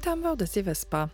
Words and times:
Witam 0.00 0.22
w 0.22 0.26
audycji 0.26 0.62
Wyspa. 0.62 1.08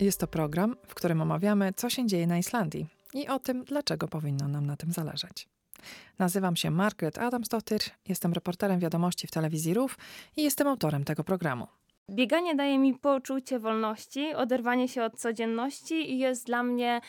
Jest 0.00 0.20
to 0.20 0.26
program, 0.26 0.76
w 0.86 0.94
którym 0.94 1.20
omawiamy, 1.20 1.72
co 1.76 1.90
się 1.90 2.06
dzieje 2.06 2.26
na 2.26 2.38
Islandii 2.38 2.86
i 3.14 3.28
o 3.28 3.38
tym, 3.38 3.64
dlaczego 3.64 4.08
powinno 4.08 4.48
nam 4.48 4.66
na 4.66 4.76
tym 4.76 4.92
zależeć. 4.92 5.48
Nazywam 6.18 6.56
się 6.56 6.70
Margaret 6.70 7.18
Adamsdottir, 7.18 7.80
jestem 8.08 8.32
reporterem 8.32 8.80
wiadomości 8.80 9.26
w 9.26 9.30
telewizji 9.30 9.74
RUF 9.74 9.96
i 10.36 10.42
jestem 10.42 10.68
autorem 10.68 11.04
tego 11.04 11.24
programu. 11.24 11.66
Bieganie 12.10 12.54
daje 12.54 12.78
mi 12.78 12.94
poczucie 12.94 13.58
wolności, 13.58 14.34
oderwanie 14.34 14.88
się 14.88 15.04
od 15.04 15.16
codzienności 15.16 16.12
i 16.12 16.18
jest 16.18 16.46
dla 16.46 16.62
mnie 16.62 17.00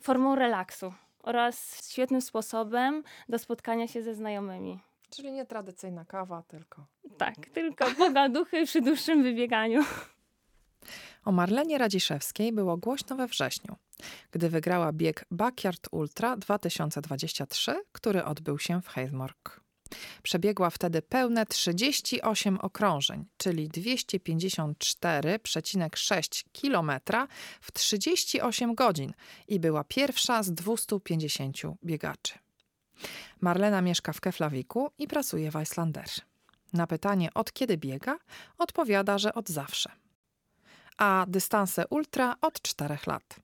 formą 0.00 0.34
relaksu 0.34 0.92
oraz 1.22 1.88
świetnym 1.90 2.20
sposobem 2.20 3.02
do 3.28 3.38
spotkania 3.38 3.88
się 3.88 4.02
ze 4.02 4.14
znajomymi. 4.14 4.80
Czyli 5.10 5.32
nie 5.32 5.46
tradycyjna 5.46 6.04
kawa, 6.04 6.42
tylko. 6.42 6.86
Tak, 7.18 7.34
tylko 7.54 7.86
pogaduchy 7.98 8.66
przy 8.66 8.80
dłuższym 8.80 9.22
wybieganiu. 9.22 9.84
O 11.26 11.32
Marlenie 11.32 11.78
Radziszewskiej 11.78 12.52
było 12.52 12.76
głośno 12.76 13.16
we 13.16 13.26
wrześniu, 13.26 13.76
gdy 14.30 14.48
wygrała 14.48 14.92
bieg 14.92 15.24
Backyard 15.30 15.88
Ultra 15.90 16.36
2023, 16.36 17.82
który 17.92 18.24
odbył 18.24 18.58
się 18.58 18.82
w 18.82 18.88
Heidmork. 18.88 19.60
Przebiegła 20.22 20.70
wtedy 20.70 21.02
pełne 21.02 21.46
38 21.46 22.58
okrążeń, 22.58 23.24
czyli 23.36 23.68
254,6 23.68 26.44
km 26.60 26.92
w 27.60 27.72
38 27.72 28.74
godzin 28.74 29.12
i 29.48 29.60
była 29.60 29.84
pierwsza 29.84 30.42
z 30.42 30.52
250 30.52 31.56
biegaczy. 31.84 32.34
Marlena 33.40 33.82
mieszka 33.82 34.12
w 34.12 34.20
Keflawiku 34.20 34.90
i 34.98 35.06
pracuje 35.06 35.50
w 35.50 35.54
Icelander. 35.54 36.06
Na 36.72 36.86
pytanie 36.86 37.34
od 37.34 37.52
kiedy 37.52 37.76
biega, 37.76 38.18
odpowiada, 38.58 39.18
że 39.18 39.34
od 39.34 39.48
zawsze. 39.48 40.05
A 40.98 41.26
dystanse 41.28 41.86
ultra 41.88 42.36
od 42.40 42.62
czterech 42.62 43.06
lat. 43.06 43.40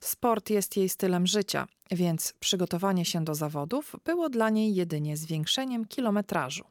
Sport 0.00 0.50
jest 0.50 0.76
jej 0.76 0.88
stylem 0.88 1.26
życia, 1.26 1.66
więc 1.90 2.34
przygotowanie 2.40 3.04
się 3.04 3.24
do 3.24 3.34
zawodów 3.34 3.96
było 4.04 4.28
dla 4.28 4.50
niej 4.50 4.74
jedynie 4.74 5.16
zwiększeniem 5.16 5.84
kilometrażu. 5.84 6.64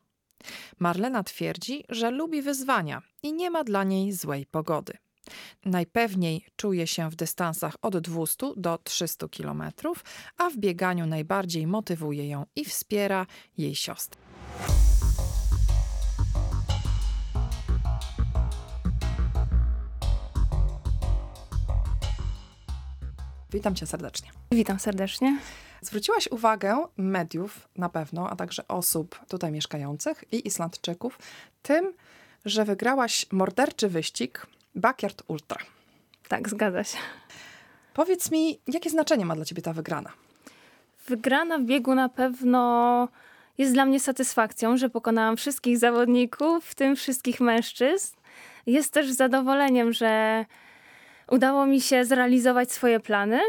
Marlena 0.80 1.24
twierdzi, 1.24 1.84
że 1.90 2.12
lubi 2.12 2.42
wyzwania 2.42 3.02
i 3.24 3.34
nie 3.34 3.50
ma 3.50 3.64
dla 3.64 3.84
niej 3.84 4.14
złej 4.14 4.46
pogody. 4.46 4.94
Najpewniej 5.66 6.46
czuje 6.56 6.88
się 6.88 7.10
w 7.10 7.16
dystansach 7.16 7.76
od 7.82 7.98
200 7.98 8.52
do 8.58 8.78
300 8.84 9.28
km, 9.28 9.64
a 10.38 10.50
w 10.50 10.58
bieganiu 10.58 11.06
najbardziej 11.06 11.68
motywuje 11.68 12.28
ją 12.28 12.46
i 12.56 12.66
wspiera 12.66 13.26
jej 13.58 13.76
siostra. 13.76 14.22
Witam 23.54 23.76
cię 23.76 23.88
serdecznie. 23.88 24.30
Witam 24.52 24.80
serdecznie. 24.80 25.38
Zwróciłaś 25.82 26.28
uwagę 26.32 26.84
mediów 26.98 27.70
na 27.76 27.90
pewno, 27.90 28.30
a 28.30 28.36
także 28.36 28.68
osób 28.68 29.20
tutaj 29.28 29.52
mieszkających 29.52 30.24
i 30.32 30.48
Islandczyków 30.48 31.20
tym, 31.62 31.94
że 32.46 32.66
wygrałaś 32.66 33.26
morderczy 33.32 33.90
wyścig 33.90 34.48
Backyard 34.76 35.24
Ultra. 35.28 35.58
Tak, 36.28 36.50
zgadza 36.50 36.84
się. 36.84 36.98
Powiedz 37.94 38.32
mi, 38.32 38.60
jakie 38.68 38.90
znaczenie 38.90 39.26
ma 39.26 39.36
dla 39.36 39.46
ciebie 39.46 39.62
ta 39.62 39.74
wygrana? 39.74 40.10
Wygrana 41.08 41.58
w 41.58 41.64
biegu 41.64 41.96
na 41.96 42.10
pewno 42.10 43.08
jest 43.58 43.74
dla 43.74 43.86
mnie 43.86 44.00
satysfakcją, 44.00 44.78
że 44.78 44.90
pokonałam 44.90 45.38
wszystkich 45.38 45.78
zawodników, 45.78 46.66
w 46.66 46.76
tym 46.76 46.96
wszystkich 46.96 47.42
mężczyzn. 47.42 48.16
Jest 48.66 48.94
też 48.94 49.12
zadowoleniem, 49.12 49.94
że 49.94 50.46
udało 51.34 51.66
mi 51.66 51.82
się 51.82 52.06
zrealizować 52.06 52.72
swoje 52.72 53.00
plany 53.00 53.40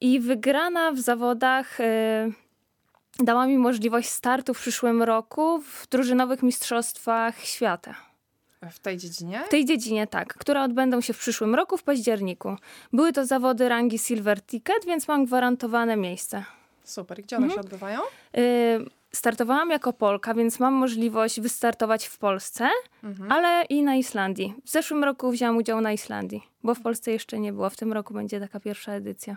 i 0.00 0.20
wygrana 0.20 0.92
w 0.92 0.98
zawodach 0.98 1.80
y, 1.80 1.84
dała 3.18 3.46
mi 3.46 3.58
możliwość 3.58 4.08
startu 4.08 4.54
w 4.54 4.60
przyszłym 4.60 5.02
roku 5.02 5.60
w 5.60 5.86
drużynowych 5.88 6.42
mistrzostwach 6.42 7.40
świata. 7.40 7.94
W 8.70 8.78
tej 8.78 8.96
dziedzinie? 8.96 9.42
W 9.46 9.48
tej 9.48 9.64
dziedzinie, 9.64 10.06
tak, 10.06 10.34
które 10.34 10.62
odbędą 10.62 11.00
się 11.00 11.12
w 11.12 11.18
przyszłym 11.18 11.54
roku 11.54 11.76
w 11.76 11.82
październiku. 11.82 12.56
Były 12.92 13.12
to 13.12 13.26
zawody 13.26 13.68
rangi 13.68 13.98
Silver 13.98 14.42
Ticket, 14.42 14.84
więc 14.86 15.08
mam 15.08 15.24
gwarantowane 15.24 15.96
miejsce. 15.96 16.44
Super. 16.84 17.22
Gdzie 17.22 17.36
one 17.36 17.46
mhm. 17.46 17.62
się 17.62 17.66
odbywają? 17.66 18.00
Y 18.36 18.95
startowałam 19.12 19.70
jako 19.70 19.92
Polka, 19.92 20.34
więc 20.34 20.60
mam 20.60 20.74
możliwość 20.74 21.40
wystartować 21.40 22.06
w 22.06 22.18
Polsce, 22.18 22.68
mhm. 23.04 23.32
ale 23.32 23.64
i 23.64 23.82
na 23.82 23.96
Islandii. 23.96 24.54
W 24.64 24.70
zeszłym 24.70 25.04
roku 25.04 25.30
wzięłam 25.30 25.56
udział 25.56 25.80
na 25.80 25.92
Islandii, 25.92 26.42
bo 26.62 26.74
w 26.74 26.80
Polsce 26.80 27.12
jeszcze 27.12 27.38
nie 27.38 27.52
było. 27.52 27.70
W 27.70 27.76
tym 27.76 27.92
roku 27.92 28.14
będzie 28.14 28.40
taka 28.40 28.60
pierwsza 28.60 28.92
edycja. 28.92 29.36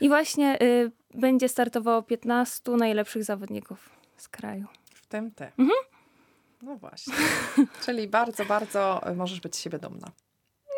I 0.00 0.08
właśnie 0.08 0.62
y, 0.62 0.92
będzie 1.14 1.48
startowało 1.48 2.02
15 2.02 2.70
najlepszych 2.72 3.24
zawodników 3.24 3.90
z 4.16 4.28
kraju. 4.28 4.66
W 4.94 5.06
tym 5.06 5.30
ty. 5.30 5.44
Mhm. 5.44 5.78
No 6.62 6.76
właśnie. 6.76 7.14
Czyli 7.84 8.08
bardzo, 8.08 8.44
bardzo 8.44 9.00
możesz 9.16 9.40
być 9.40 9.56
z 9.56 9.60
siebie 9.60 9.78
dumna. 9.78 10.10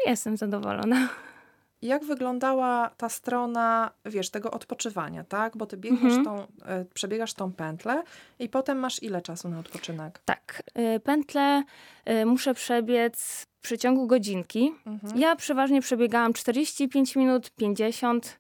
Jestem 0.07 0.37
zadowolona. 0.37 1.09
Jak 1.83 2.05
wyglądała 2.05 2.91
ta 2.97 3.09
strona, 3.09 3.91
wiesz, 4.05 4.31
tego 4.31 4.51
odpoczywania, 4.51 5.25
tak? 5.25 5.57
Bo 5.57 5.67
ty 5.67 5.77
biegniesz 5.77 6.15
mhm. 6.15 6.25
tą, 6.25 6.47
e, 6.67 6.85
przebiegasz 6.85 7.35
tą 7.35 7.53
pętlę 7.53 8.03
i 8.39 8.49
potem 8.49 8.79
masz 8.79 9.03
ile 9.03 9.23
czasu 9.23 9.49
na 9.49 9.59
odpoczynek? 9.59 10.21
Tak, 10.25 10.63
e, 10.75 11.01
pętlę 11.01 11.63
e, 12.05 12.27
muszę 12.27 12.55
przebiec 12.55 13.47
w 13.59 13.61
przeciągu 13.61 14.07
godzinki. 14.07 14.73
Mhm. 14.87 15.19
Ja 15.19 15.37
przeważnie 15.37 15.81
przebiegałam 15.81 16.33
45 16.33 17.17
minut, 17.17 17.51
50 17.51 18.39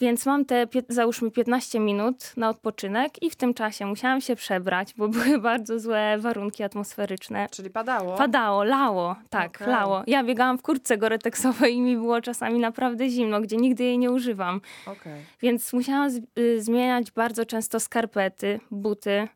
więc 0.00 0.26
mam 0.26 0.44
te, 0.44 0.66
załóżmy, 0.88 1.30
15 1.30 1.80
minut 1.80 2.32
na 2.36 2.48
odpoczynek 2.48 3.22
i 3.22 3.30
w 3.30 3.36
tym 3.36 3.54
czasie 3.54 3.86
musiałam 3.86 4.20
się 4.20 4.36
przebrać, 4.36 4.94
bo 4.94 5.08
były 5.08 5.38
bardzo 5.50 5.78
złe 5.78 6.18
warunki 6.18 6.62
atmosferyczne. 6.62 7.46
Czyli 7.50 7.70
padało? 7.70 8.16
Padało, 8.16 8.64
lało, 8.64 9.16
tak, 9.30 9.56
okay. 9.56 9.68
lało. 9.68 10.02
Ja 10.06 10.24
biegałam 10.24 10.58
w 10.58 10.62
kurtce 10.62 10.98
goreteksowej 10.98 11.74
i 11.74 11.80
mi 11.80 11.96
było 11.96 12.20
czasami 12.20 12.58
naprawdę 12.58 13.08
zimno, 13.08 13.40
gdzie 13.40 13.56
nigdy 13.56 13.84
jej 13.84 13.98
nie 13.98 14.10
używam. 14.10 14.60
Okay. 14.86 15.24
Więc 15.40 15.72
musiałam 15.72 16.10
y, 16.38 16.62
zmieniać 16.62 17.10
bardzo 17.10 17.46
często 17.46 17.80
skarpety, 17.80 18.60
buty. 18.70 19.28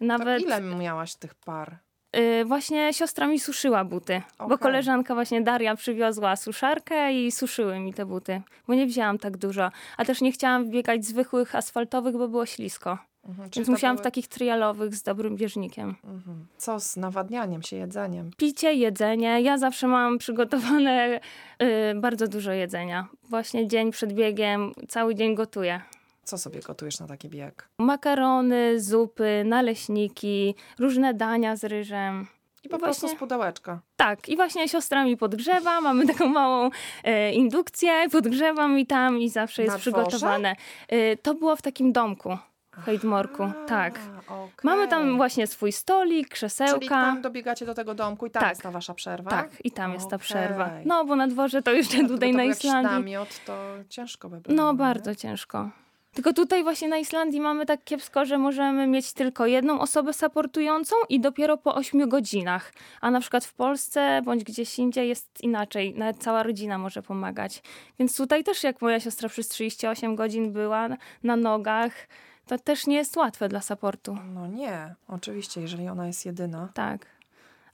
Nawet... 0.00 0.42
To 0.42 0.46
ile 0.46 0.60
miałaś 0.60 1.14
tych 1.14 1.34
par? 1.34 1.85
Yy, 2.16 2.44
właśnie 2.44 2.92
siostra 2.92 3.26
mi 3.26 3.40
suszyła 3.40 3.84
buty, 3.84 4.22
okay. 4.38 4.48
bo 4.48 4.58
koleżanka 4.58 5.14
właśnie 5.14 5.40
Daria 5.40 5.76
przywiozła 5.76 6.36
suszarkę 6.36 7.12
i 7.12 7.32
suszyły 7.32 7.80
mi 7.80 7.94
te 7.94 8.06
buty, 8.06 8.42
bo 8.68 8.74
nie 8.74 8.86
wzięłam 8.86 9.18
tak 9.18 9.36
dużo. 9.36 9.70
A 9.96 10.04
też 10.04 10.20
nie 10.20 10.32
chciałam 10.32 10.70
biegać 10.70 11.04
zwykłych 11.04 11.54
asfaltowych, 11.54 12.16
bo 12.16 12.28
było 12.28 12.46
ślisko. 12.46 12.98
Mhm, 13.28 13.50
Więc 13.56 13.68
musiałam 13.68 13.96
były... 13.96 14.02
w 14.02 14.04
takich 14.04 14.28
trialowych 14.28 14.94
z 14.94 15.02
dobrym 15.02 15.36
bieżnikiem. 15.36 15.94
Mhm. 16.04 16.46
Co 16.56 16.80
z 16.80 16.96
nawadnianiem 16.96 17.62
się, 17.62 17.76
jedzeniem? 17.76 18.30
Picie, 18.36 18.74
jedzenie. 18.74 19.40
Ja 19.40 19.58
zawsze 19.58 19.86
mam 19.86 20.18
przygotowane 20.18 21.20
yy, 21.60 21.66
bardzo 22.00 22.28
dużo 22.28 22.52
jedzenia. 22.52 23.06
Właśnie 23.28 23.68
dzień 23.68 23.90
przed 23.90 24.12
biegiem, 24.12 24.72
cały 24.88 25.14
dzień 25.14 25.34
gotuję. 25.34 25.80
Co 26.26 26.38
sobie 26.38 26.60
gotujesz 26.60 27.00
na 27.00 27.06
taki 27.06 27.28
bieg? 27.28 27.68
Makarony, 27.78 28.80
zupy, 28.80 29.42
naleśniki, 29.44 30.54
różne 30.78 31.14
dania 31.14 31.56
z 31.56 31.64
ryżem. 31.64 32.26
I 32.64 32.68
po 32.68 32.78
prostu 32.78 33.08
z 33.08 33.14
pudełeczka. 33.14 33.80
Tak, 33.96 34.28
i 34.28 34.36
właśnie 34.36 34.68
siostra 34.68 35.04
mi 35.04 35.16
podgrzewa, 35.16 35.80
mamy 35.80 36.06
taką 36.06 36.28
małą 36.28 36.70
e, 37.04 37.32
indukcję, 37.32 38.08
podgrzewam 38.12 38.78
i 38.78 38.86
tam 38.86 39.18
i 39.18 39.28
zawsze 39.28 39.62
jest 39.62 39.74
na 39.74 39.78
przygotowane. 39.78 40.56
E, 40.88 41.16
to 41.16 41.34
było 41.34 41.56
w 41.56 41.62
takim 41.62 41.92
domku 41.92 42.38
Heidmorku, 42.84 43.52
tak. 43.66 44.00
Okay. 44.26 44.48
Mamy 44.62 44.88
tam 44.88 45.16
właśnie 45.16 45.46
swój 45.46 45.72
stolik, 45.72 46.28
krzesełka. 46.28 46.74
Czyli 46.74 46.88
tam 46.88 47.22
dobiegacie 47.22 47.66
do 47.66 47.74
tego 47.74 47.94
domku 47.94 48.26
i 48.26 48.30
tam 48.30 48.40
tak. 48.40 48.50
jest 48.50 48.62
ta 48.62 48.70
wasza 48.70 48.94
przerwa? 48.94 49.30
Tak, 49.30 49.50
i 49.64 49.70
tam 49.70 49.84
okay. 49.84 49.94
jest 49.94 50.10
ta 50.10 50.18
przerwa. 50.18 50.70
No, 50.84 51.04
bo 51.04 51.16
na 51.16 51.26
dworze 51.26 51.62
to 51.62 51.70
jeszcze 51.72 52.02
no, 52.02 52.08
tutaj 52.08 52.32
na 52.32 52.44
Islandii. 52.44 52.92
namiot, 52.92 53.44
to 53.44 53.74
ciężko 53.88 54.28
by 54.28 54.40
było. 54.40 54.56
No, 54.56 54.74
bardzo 54.74 55.14
ciężko. 55.14 55.70
Tylko 56.16 56.32
tutaj 56.32 56.62
właśnie 56.62 56.88
na 56.88 56.96
Islandii 56.96 57.40
mamy 57.40 57.66
tak 57.66 57.84
kiepsko, 57.84 58.24
że 58.24 58.38
możemy 58.38 58.86
mieć 58.86 59.12
tylko 59.12 59.46
jedną 59.46 59.80
osobę 59.80 60.12
supportującą 60.12 60.96
i 61.08 61.20
dopiero 61.20 61.56
po 61.56 61.74
8 61.74 62.08
godzinach. 62.08 62.72
A 63.00 63.10
na 63.10 63.20
przykład 63.20 63.44
w 63.44 63.54
Polsce 63.54 64.22
bądź 64.24 64.44
gdzieś 64.44 64.78
indziej 64.78 65.08
jest 65.08 65.40
inaczej. 65.40 65.94
Nawet 65.94 66.18
cała 66.18 66.42
rodzina 66.42 66.78
może 66.78 67.02
pomagać. 67.02 67.62
Więc 67.98 68.16
tutaj 68.16 68.44
też 68.44 68.62
jak 68.62 68.82
moja 68.82 69.00
siostra 69.00 69.28
przez 69.28 69.48
38 69.48 70.16
godzin 70.16 70.52
była 70.52 70.88
na 71.22 71.36
nogach, 71.36 71.92
to 72.46 72.58
też 72.58 72.86
nie 72.86 72.96
jest 72.96 73.16
łatwe 73.16 73.48
dla 73.48 73.60
supportu. 73.60 74.18
No 74.34 74.46
nie, 74.46 74.94
oczywiście, 75.08 75.60
jeżeli 75.60 75.88
ona 75.88 76.06
jest 76.06 76.26
jedyna. 76.26 76.68
Tak 76.74 77.15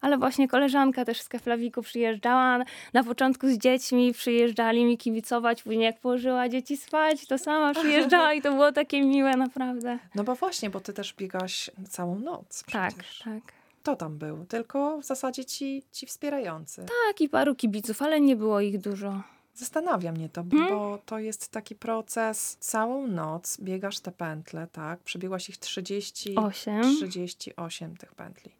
ale 0.02 0.18
właśnie 0.18 0.48
koleżanka 0.48 1.04
też 1.04 1.20
z 1.20 1.28
Keflawiku 1.28 1.82
przyjeżdżała 1.82 2.58
na 2.92 3.04
początku 3.04 3.48
z 3.48 3.58
dziećmi, 3.58 4.12
przyjeżdżali 4.12 4.84
mi 4.84 4.98
kibicować, 4.98 5.62
później 5.62 5.84
jak 5.84 6.00
położyła 6.00 6.48
dzieci 6.48 6.76
spać, 6.76 7.26
to 7.26 7.38
sama 7.38 7.74
przyjeżdżała 7.80 8.34
i 8.34 8.42
to 8.42 8.52
było 8.52 8.72
takie 8.72 9.02
miłe 9.02 9.36
naprawdę. 9.36 9.98
No 10.14 10.24
bo 10.24 10.34
właśnie, 10.34 10.70
bo 10.70 10.80
ty 10.80 10.92
też 10.92 11.14
biegasz 11.14 11.70
całą 11.88 12.18
noc 12.18 12.64
przecież. 12.66 13.18
Tak, 13.24 13.34
tak. 13.42 13.52
Kto 13.82 13.96
tam 13.96 14.18
był? 14.18 14.44
Tylko 14.44 14.98
w 15.00 15.04
zasadzie 15.04 15.44
ci, 15.44 15.82
ci 15.92 16.06
wspierający. 16.06 16.86
Tak, 17.08 17.20
i 17.20 17.28
paru 17.28 17.54
kibiców, 17.54 18.02
ale 18.02 18.20
nie 18.20 18.36
było 18.36 18.60
ich 18.60 18.78
dużo. 18.78 19.22
Zastanawia 19.54 20.12
mnie 20.12 20.28
to, 20.28 20.44
Hmm? 20.50 20.68
bo 20.68 20.98
to 21.06 21.18
jest 21.18 21.48
taki 21.48 21.74
proces. 21.74 22.56
Całą 22.60 23.06
noc 23.06 23.60
biegasz 23.60 24.00
te 24.00 24.12
pętle, 24.12 24.66
tak? 24.72 25.00
Przebiegłaś 25.00 25.48
ich 25.48 25.58
30, 25.58 26.34
Osiem. 26.36 26.82
38 26.82 27.96
tych 27.96 28.14
pętli. 28.14 28.50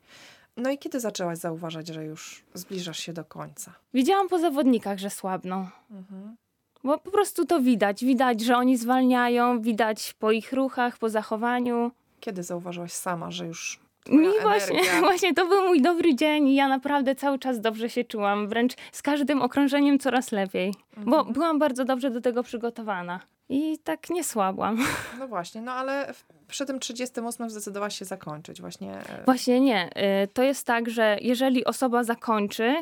No 0.57 0.71
i 0.71 0.79
kiedy 0.79 1.01
zaczęłaś 1.01 1.39
zauważać, 1.39 1.89
że 1.89 2.05
już 2.05 2.43
zbliżasz 2.55 2.99
się 2.99 3.13
do 3.13 3.25
końca? 3.25 3.73
Widziałam 3.95 4.29
po 4.29 4.39
zawodnikach, 4.39 4.99
że 4.99 5.11
słabną. 5.11 5.67
Mhm. 5.91 6.37
Bo 6.85 6.99
po 6.99 7.11
prostu 7.11 7.47
to 7.47 7.61
widać. 7.61 8.05
Widać, 8.05 8.41
że 8.41 8.57
oni 8.57 8.77
zwalniają, 8.77 9.61
widać 9.61 10.15
po 10.19 10.33
ich 10.33 10.53
ruchach, 10.53 10.99
po 10.99 11.09
zachowaniu. 11.11 11.91
Kiedy 12.21 12.43
zauważyłaś 12.43 12.93
sama, 12.93 13.31
że 13.31 13.47
już 13.47 13.81
Mi 14.09 14.29
właśnie, 14.43 14.81
energia... 14.81 15.01
właśnie 15.09 15.35
to 15.35 15.47
był 15.47 15.63
mój 15.63 15.83
dobry 15.83 16.15
dzień 16.15 16.49
i 16.49 16.55
ja 16.55 16.69
naprawdę 16.69 17.15
cały 17.15 17.39
czas 17.39 17.61
dobrze 17.61 17.91
się 17.91 18.05
czułam. 18.05 18.49
Wręcz 18.49 18.73
z 18.93 19.03
każdym 19.03 19.43
okrążeniem 19.43 19.99
coraz 19.99 20.33
lepiej. 20.33 20.75
Bo 20.97 21.17
Mhm. 21.17 21.33
byłam 21.33 21.59
bardzo 21.59 21.85
dobrze 21.85 22.11
do 22.11 22.21
tego 22.21 22.43
przygotowana. 22.43 23.21
I 23.53 23.79
tak 23.79 24.11
nie 24.11 24.25
słabłam. 24.25 24.79
No 25.19 25.29
właśnie, 25.29 25.61
no 25.61 25.73
ale 25.73 26.13
przy 26.49 26.67
tym 26.67 26.81
38 26.81 27.51
zdecydowałaś 27.51 27.99
się 27.99 28.05
zakończyć 28.05 28.61
właśnie. 28.61 28.93
e, 28.93 29.25
Właśnie 29.25 29.61
nie. 29.61 29.87
Y, 30.25 30.29
To 30.35 30.43
jest 30.43 30.67
tak, 30.67 30.91
że 30.91 31.19
jeżeli 31.21 31.65
osoba 31.65 32.05
zakończy, 32.05 32.75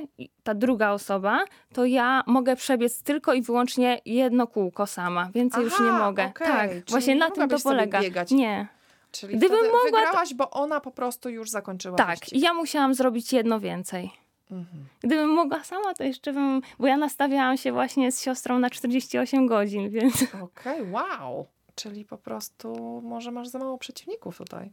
ta 0.43 0.55
druga 0.55 0.91
osoba, 0.91 1.45
to 1.75 1.85
ja 1.85 2.23
mogę 2.27 2.57
przebiec 2.57 3.03
tylko 3.03 3.35
i 3.35 3.43
wyłącznie 3.43 4.01
jedno 4.05 4.47
kółko 4.47 4.87
sama. 4.87 5.31
Więcej 5.35 5.65
już 5.65 5.81
nie 5.81 5.87
Aha, 5.89 5.99
mogę. 6.07 6.25
okej. 6.27 6.47
Tak, 6.47 6.71
Czyli 6.71 6.83
właśnie 6.89 7.15
nie 7.15 7.21
na 7.21 7.31
tym 7.31 7.49
to 7.49 7.57
polega. 7.63 8.01
biegać. 8.01 8.31
Nie. 8.31 8.67
Czyli 9.13 9.37
Gdybym 9.37 9.65
mogła, 9.65 9.79
wygrałaś, 9.85 10.35
bo 10.35 10.51
ona 10.51 10.81
po 10.81 10.91
prostu 10.91 11.29
już 11.29 11.51
zakończyła 11.51 11.97
Tak, 11.97 12.19
wyścig. 12.21 12.43
ja 12.43 12.55
musiałam 12.55 12.95
zrobić 12.95 13.33
jedno 13.33 13.61
więcej. 13.61 14.11
Mhm. 14.51 14.87
Gdybym 15.01 15.29
mogła 15.29 15.65
sama, 15.65 15.95
to 15.95 16.05
jeszcze 16.05 16.33
bym. 16.33 16.63
Bo 16.79 16.87
ja 16.87 16.97
nastawiałam 16.97 17.57
się 17.57 17.73
właśnie 17.73 18.13
z 18.13 18.23
siostrą 18.23 18.59
na 18.59 18.71
48 18.71 19.47
godzin, 19.47 19.91
więc. 19.91 20.15
Okej, 20.43 20.91
wow. 20.91 21.47
Czyli 21.75 22.05
po 22.05 22.19
prostu 22.19 23.01
może 23.05 23.31
masz 23.31 23.49
za 23.49 23.59
mało 23.59 23.79
przeciwników 23.79 24.39
tutaj. 24.39 24.73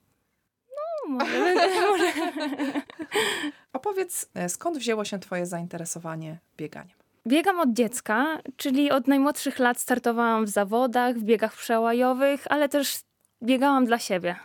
Może 1.08 1.40
będę, 1.40 1.82
może. 1.92 2.12
Opowiedz, 3.74 4.30
e, 4.34 4.50
skąd 4.50 4.78
wzięło 4.78 5.06
się 5.06 5.20
twoje 5.20 5.46
zainteresowanie 5.46 6.38
bieganiem? 6.58 6.98
Biegam 7.28 7.60
od 7.60 7.74
dziecka, 7.74 8.42
czyli 8.58 8.92
od 8.92 9.08
najmłodszych 9.08 9.60
lat 9.60 9.80
startowałam 9.80 10.46
w 10.46 10.50
zawodach, 10.50 11.16
w 11.16 11.24
biegach 11.24 11.56
przełajowych, 11.56 12.44
ale 12.50 12.70
też 12.70 12.98
biegałam 13.44 13.86
dla 13.86 14.00
siebie. 14.00 14.36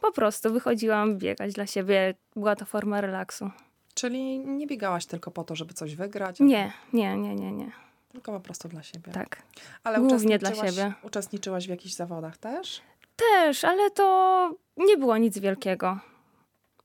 Po 0.00 0.12
prostu 0.12 0.52
wychodziłam 0.52 1.18
biegać 1.18 1.52
dla 1.52 1.66
siebie. 1.66 2.14
Była 2.36 2.56
to 2.56 2.64
forma 2.64 3.00
relaksu. 3.00 3.50
Czyli 3.98 4.38
nie 4.38 4.66
biegałaś 4.66 5.06
tylko 5.06 5.30
po 5.30 5.44
to, 5.44 5.56
żeby 5.56 5.74
coś 5.74 5.94
wygrać? 5.94 6.40
Nie, 6.40 6.72
nie, 6.92 7.16
nie, 7.16 7.34
nie, 7.34 7.52
nie. 7.52 7.72
Tylko 8.12 8.32
po 8.32 8.40
prostu 8.40 8.68
dla 8.68 8.82
siebie. 8.82 9.12
Tak. 9.12 9.42
Ale 9.84 9.98
głównie 10.00 10.38
dla 10.38 10.50
uczestniczyłaś- 10.50 10.70
siebie. 10.70 10.92
Uczestniczyłaś 11.02 11.66
w 11.66 11.70
jakichś 11.70 11.94
zawodach 11.94 12.36
też? 12.36 12.80
Też, 13.16 13.64
ale 13.64 13.90
to 13.90 14.50
nie 14.76 14.96
było 14.96 15.16
nic 15.16 15.38
wielkiego. 15.38 15.98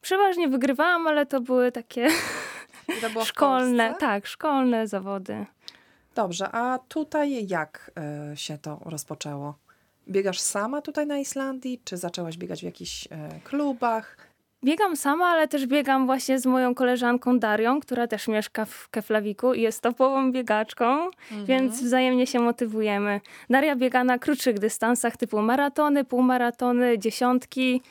Przeważnie 0.01 0.47
wygrywałam, 0.47 1.07
ale 1.07 1.25
to 1.25 1.41
były 1.41 1.71
takie 1.71 2.07
to 3.01 3.25
szkolne, 3.25 3.95
tak, 3.99 4.27
szkolne 4.27 4.87
zawody. 4.87 5.45
Dobrze, 6.15 6.49
a 6.51 6.79
tutaj 6.87 7.47
jak 7.47 7.91
e, 8.31 8.37
się 8.37 8.57
to 8.57 8.79
rozpoczęło? 8.85 9.55
Biegasz 10.09 10.39
sama 10.39 10.81
tutaj 10.81 11.07
na 11.07 11.17
Islandii, 11.17 11.81
czy 11.83 11.97
zaczęłaś 11.97 12.37
biegać 12.37 12.61
w 12.61 12.63
jakichś 12.63 13.07
e, 13.11 13.39
klubach? 13.43 14.32
Biegam 14.63 14.95
sama, 14.95 15.25
ale 15.25 15.47
też 15.47 15.67
biegam 15.67 16.05
właśnie 16.05 16.39
z 16.39 16.45
moją 16.45 16.75
koleżanką 16.75 17.39
Darią, 17.39 17.79
która 17.79 18.07
też 18.07 18.27
mieszka 18.27 18.65
w 18.65 18.89
Keflawiku 18.89 19.53
i 19.53 19.61
jest 19.61 19.81
topową 19.81 20.31
biegaczką, 20.31 21.09
więc 21.45 21.83
wzajemnie 21.83 22.27
się 22.27 22.39
motywujemy. 22.39 23.21
Daria 23.49 23.75
biega 23.75 24.03
na 24.03 24.19
krótszych 24.19 24.59
dystansach 24.59 25.17
typu 25.17 25.41
maratony, 25.41 26.05
półmaratony, 26.05 26.99
dziesiątki. 26.99 27.81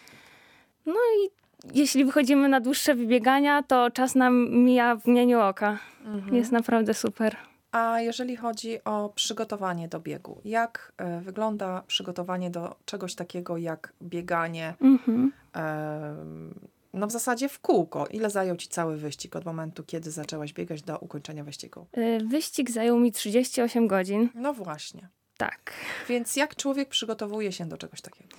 No 0.86 0.94
i 0.94 1.30
jeśli 1.74 2.04
wychodzimy 2.04 2.48
na 2.48 2.60
dłuższe 2.60 2.94
wybiegania, 2.94 3.62
to 3.62 3.90
czas 3.90 4.14
nam 4.14 4.50
mija 4.50 4.96
w 4.96 5.06
mgnieniu 5.06 5.40
oka. 5.40 5.78
Mhm. 6.04 6.36
Jest 6.36 6.52
naprawdę 6.52 6.94
super. 6.94 7.36
A 7.72 8.00
jeżeli 8.00 8.36
chodzi 8.36 8.84
o 8.84 9.12
przygotowanie 9.14 9.88
do 9.88 10.00
biegu, 10.00 10.40
jak 10.44 10.92
e, 10.96 11.20
wygląda 11.20 11.82
przygotowanie 11.86 12.50
do 12.50 12.76
czegoś 12.84 13.14
takiego 13.14 13.56
jak 13.56 13.92
bieganie, 14.02 14.74
Mhm. 14.80 15.32
no 16.92 17.06
w 17.06 17.10
zasadzie 17.12 17.48
w 17.48 17.60
kółko? 17.60 18.06
Ile 18.06 18.30
zajął 18.30 18.56
ci 18.56 18.69
cały 18.69 18.96
wyścig 18.96 19.36
od 19.36 19.44
momentu, 19.44 19.84
kiedy 19.84 20.10
zaczęłaś 20.10 20.52
biegać 20.52 20.82
do 20.82 20.98
ukończenia 20.98 21.44
wyścigu? 21.44 21.86
Y, 21.98 22.19
Wyścig 22.26 22.70
zajął 22.70 22.98
mi 23.00 23.12
38 23.12 23.86
godzin. 23.88 24.28
No 24.34 24.52
właśnie. 24.54 25.08
Tak. 25.36 25.72
Więc 26.08 26.36
jak 26.36 26.56
człowiek 26.56 26.88
przygotowuje 26.88 27.52
się 27.52 27.69
do 27.69 27.76
czegoś 27.78 28.00
takiego? 28.00 28.36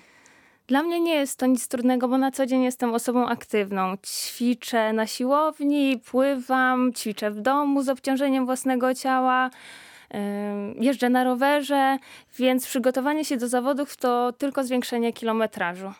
Dla 0.67 0.83
mnie 0.83 0.99
nie 0.99 1.15
jest 1.15 1.39
to 1.39 1.45
nic 1.45 1.67
trudnego, 1.67 2.07
bo 2.07 2.17
na 2.17 2.31
co 2.31 2.45
dzień 2.45 2.63
jestem 2.63 2.93
osobą 2.93 3.27
aktywną. 3.27 3.97
Ćwiczę 3.97 4.93
na 4.93 5.07
siłowni, 5.07 6.01
pływam, 6.11 6.93
ćwiczę 6.93 7.31
w 7.31 7.41
domu 7.41 7.83
z 7.83 7.89
obciążeniem 7.89 8.45
własnego 8.45 8.93
ciała, 8.93 9.49
jeżdżę 10.79 11.09
na 11.09 11.23
rowerze, 11.23 11.97
więc 12.37 12.67
przygotowanie 12.67 13.25
się 13.25 13.37
do 13.37 13.47
zawodów 13.47 13.97
to 13.97 14.33
tylko 14.33 14.63
zwiększenie 14.63 15.13
kilometrażu, 15.13 15.93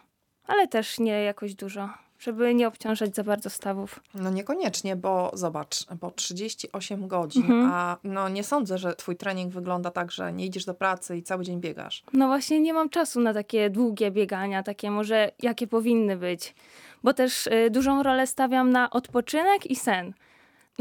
ale 0.48 0.68
też 0.68 1.00
nie 1.00 1.24
jakoś 1.24 1.56
dużo, 1.56 1.90
żeby 2.24 2.54
nie 2.56 2.68
obciążać 2.68 3.16
za 3.16 3.24
bardzo 3.24 3.50
stawów. 3.50 4.00
No 4.14 4.30
niekoniecznie, 4.30 4.96
bo 4.96 5.32
zobacz, 5.34 5.76
bo 6.02 6.12
38 6.12 7.08
godzin, 7.08 7.42
Mhm. 7.44 7.72
a 7.74 7.98
no 8.04 8.30
nie 8.30 8.44
sądzę, 8.44 8.78
że 8.78 8.96
twój 8.96 9.16
trening 9.16 9.54
wygląda 9.54 9.92
tak, 9.92 10.12
że 10.12 10.34
nie 10.34 10.46
idziesz 10.46 10.66
do 10.66 10.74
pracy 10.74 11.18
i 11.18 11.24
cały 11.24 11.44
dzień 11.44 11.60
biegasz. 11.62 12.04
No 12.14 12.28
właśnie 12.28 12.60
nie 12.60 12.74
mam 12.74 12.90
czasu 12.90 13.20
na 13.20 13.34
takie 13.34 13.70
długie 13.70 14.12
biegania, 14.12 14.64
takie 14.64 14.92
może 14.92 15.32
jakie 15.42 15.68
powinny 15.68 16.18
być, 16.18 16.56
bo 17.04 17.14
też 17.14 17.48
y, 17.48 17.70
dużą 17.72 18.04
rolę 18.04 18.28
stawiam 18.28 18.70
na 18.70 18.90
odpoczynek 18.90 19.66
i 19.66 19.76
sen. 19.76 20.14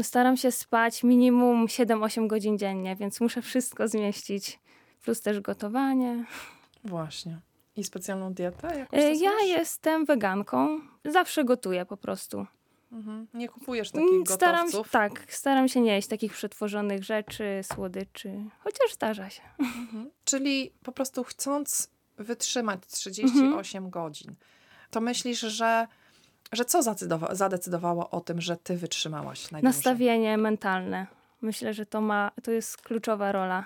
Staram 0.01 0.37
się 0.37 0.51
spać 0.51 1.03
minimum 1.03 1.65
7-8 1.67 2.27
godzin 2.27 2.57
dziennie, 2.57 2.95
więc 2.95 3.21
muszę 3.21 3.41
wszystko 3.41 3.87
zmieścić. 3.87 4.59
Plus 5.03 5.21
też 5.21 5.39
gotowanie. 5.39 6.25
Właśnie. 6.83 7.39
I 7.75 7.83
specjalną 7.83 8.33
dietę 8.33 8.77
jakąś 8.79 8.99
Y, 8.99 9.15
Ja 9.15 9.31
jestem 9.45 10.05
weganką. 10.05 10.79
Zawsze 11.05 11.43
gotuję 11.43 11.85
po 11.85 11.97
prostu. 11.97 12.45
Mhm. 12.91 13.27
Nie 13.33 13.49
kupujesz 13.49 13.91
takich 13.91 14.09
Mm, 14.09 14.25
Staram 14.25 14.55
się, 14.67 14.71
gotowców? 14.71 14.91
tak, 14.91 15.25
staram 15.33 15.67
się 15.67 15.81
nie 15.81 15.95
jeść 15.95 16.07
takich 16.07 16.33
przetworzonych 16.33 17.03
rzeczy, 17.03 17.61
słodyczy, 17.73 18.33
chociaż 18.59 18.93
zdarza 18.93 19.29
się. 19.29 19.41
Mhm. 19.59 20.09
Czyli 20.25 20.71
po 20.83 20.91
prostu 20.91 21.23
chcąc 21.23 21.89
wytrzymać 22.17 22.79
38 22.87 23.89
godzin, 23.89 24.35
to 24.91 25.01
myślisz, 25.01 25.39
że, 25.39 25.87
że 26.51 26.65
co 26.65 26.79
zadecydowa- 26.81 27.35
zadecydowało 27.35 28.09
o 28.09 28.21
tym, 28.21 28.41
że 28.41 28.57
ty 28.57 28.77
wytrzymałaś 28.77 29.51
najdłużej? 29.51 29.63
Nastawienie 29.77 30.37
mentalne. 30.37 31.07
Myślę, 31.41 31.73
że 31.73 31.85
to 31.85 32.01
ma, 32.01 32.31
to 32.43 32.51
jest 32.51 32.81
kluczowa 32.81 33.31
rola. 33.31 33.65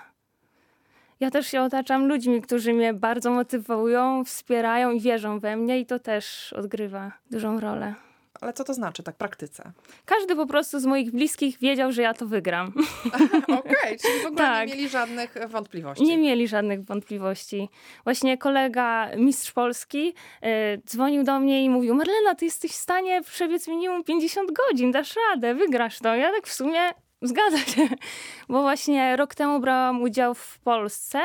Ja 1.20 1.30
też 1.30 1.46
się 1.46 1.62
otaczam 1.62 2.06
ludźmi, 2.06 2.42
którzy 2.42 2.72
mnie 2.72 2.94
bardzo 2.94 3.30
motywują, 3.30 4.24
wspierają 4.24 4.90
i 4.90 5.00
wierzą 5.00 5.40
we 5.40 5.56
mnie 5.56 5.80
i 5.80 5.86
to 5.86 5.98
też 5.98 6.52
odgrywa 6.52 7.12
dużą 7.30 7.60
rolę. 7.60 7.94
Ale 8.40 8.52
co 8.52 8.64
to 8.64 8.74
znaczy 8.74 9.02
tak 9.02 9.14
w 9.14 9.18
praktyce? 9.18 9.72
Każdy 10.04 10.36
po 10.36 10.46
prostu 10.46 10.80
z 10.80 10.86
moich 10.86 11.10
bliskich 11.10 11.58
wiedział, 11.58 11.92
że 11.92 12.02
ja 12.02 12.14
to 12.14 12.26
wygram. 12.26 12.72
Okej, 13.58 13.98
czyli 13.98 14.22
w 14.22 14.26
ogóle 14.26 14.36
Tak. 14.36 14.68
nie 14.68 14.74
mieli 14.74 14.88
żadnych 14.88 15.34
wątpliwości. 15.48 16.04
Nie 16.04 16.18
mieli 16.18 16.48
żadnych 16.48 16.84
wątpliwości. 16.84 17.68
Właśnie 18.04 18.38
kolega, 18.38 19.08
mistrz 19.16 19.52
Polski, 19.52 20.08
y, 20.44 20.82
dzwonił 20.86 21.22
do 21.24 21.40
mnie 21.40 21.64
i 21.64 21.70
mówił: 21.70 21.94
Marlena, 21.94 22.34
ty 22.34 22.44
jesteś 22.44 22.70
w 22.70 22.74
stanie 22.74 23.22
przebiec 23.22 23.68
minimum 23.68 24.04
50 24.04 24.50
godzin, 24.52 24.92
dasz 24.92 25.14
radę, 25.30 25.54
wygrasz 25.54 25.98
to. 25.98 26.14
Ja 26.16 26.32
tak 26.32 26.46
w 26.46 26.52
sumie 26.52 26.80
zgadza 27.22 27.58
się, 27.58 27.88
bo 28.48 28.62
właśnie 28.62 29.16
rok 29.16 29.34
temu 29.34 29.60
brałam 29.60 30.02
udział 30.02 30.34
w 30.34 30.58
Polsce 30.58 31.20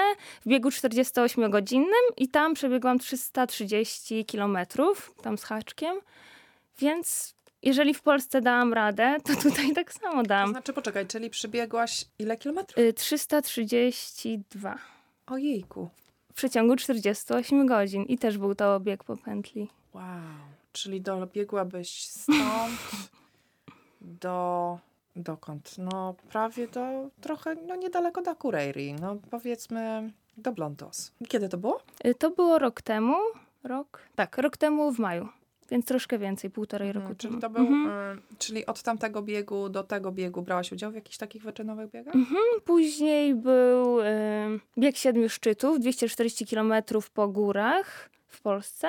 w 0.45 0.47
biegu 0.49 0.69
48-godzinnym 0.69 2.03
i 2.17 2.27
tam 2.27 2.53
przebiegłam 2.53 2.99
330 2.99 4.25
kilometrów, 4.25 5.13
tam 5.21 5.37
z 5.37 5.43
haczkiem, 5.43 5.95
więc 6.79 7.35
jeżeli 7.61 7.93
w 7.93 8.01
Polsce 8.01 8.41
dałam 8.41 8.73
radę, 8.73 9.17
to 9.23 9.35
tutaj 9.49 9.73
tak 9.73 9.93
samo 9.93 10.21
To 10.23 10.27
dam. 10.27 10.49
znaczy, 10.49 10.73
poczekaj, 10.73 11.07
czyli 11.07 11.29
przybiegłaś 11.29 12.05
ile 12.19 12.37
kilometrów? 12.37 12.77
Y, 12.79 12.93
332 12.93 14.77
Ojejku. 15.27 15.89
w 16.31 16.33
przeciągu 16.33 16.75
48 16.75 17.65
godzin 17.67 18.03
i 18.03 18.17
też 18.17 18.37
był 18.37 18.55
to 18.55 18.79
bieg 18.79 19.03
po 19.03 19.17
pętli. 19.17 19.69
Wow. 19.93 20.03
Czyli 20.73 21.01
dobiegłabyś 21.01 22.03
stąd 22.07 22.79
do... 24.01 24.79
Dokąd? 25.15 25.75
No 25.77 26.15
prawie 26.29 26.67
do... 26.67 26.81
Trochę, 27.21 27.55
no 27.67 27.75
niedaleko 27.75 28.21
do 28.21 28.31
Akureyri. 28.31 28.93
No 28.93 29.17
powiedzmy 29.31 30.11
do 30.37 30.51
Blontos. 30.51 31.11
Kiedy 31.27 31.49
to 31.49 31.57
było? 31.57 31.79
Y, 32.05 32.15
To 32.15 32.31
było 32.31 32.59
rok 32.59 32.81
temu. 32.81 33.15
Rok? 33.63 34.01
Tak, 34.15 34.37
rok 34.37 34.57
temu 34.57 34.91
w 34.91 34.99
maju. 34.99 35.27
więc 35.71 35.85
troszkę 35.85 36.19
więcej, 36.19 36.49
półtorej 36.49 36.87
Mhm, 36.89 37.05
roku 37.05 37.15
czyli 37.17 37.31
temu. 37.31 37.41
to 37.41 37.49
był, 37.49 37.61
Mhm. 37.67 38.17
y, 38.17 38.21
czyli 38.37 38.65
od 38.65 38.83
tamtego 38.83 39.21
biegu 39.21 39.69
do 39.69 39.83
tego 39.83 40.11
biegu 40.11 40.41
brałaś 40.41 40.71
udział 40.71 40.91
w 40.91 40.95
jakichś 40.95 41.17
takich 41.17 41.43
wyczynowych 41.43 41.89
biegach? 41.91 42.15
Mhm. 42.15 42.37
Później 42.65 43.35
był 43.35 43.99
y, 44.01 44.05
bieg 44.77 44.97
siedmiu 44.97 45.29
szczytów, 45.29 45.79
240 45.79 46.45
km 46.47 46.73
po 47.13 47.27
górach 47.27 48.09
w 48.27 48.41
Polsce. 48.41 48.87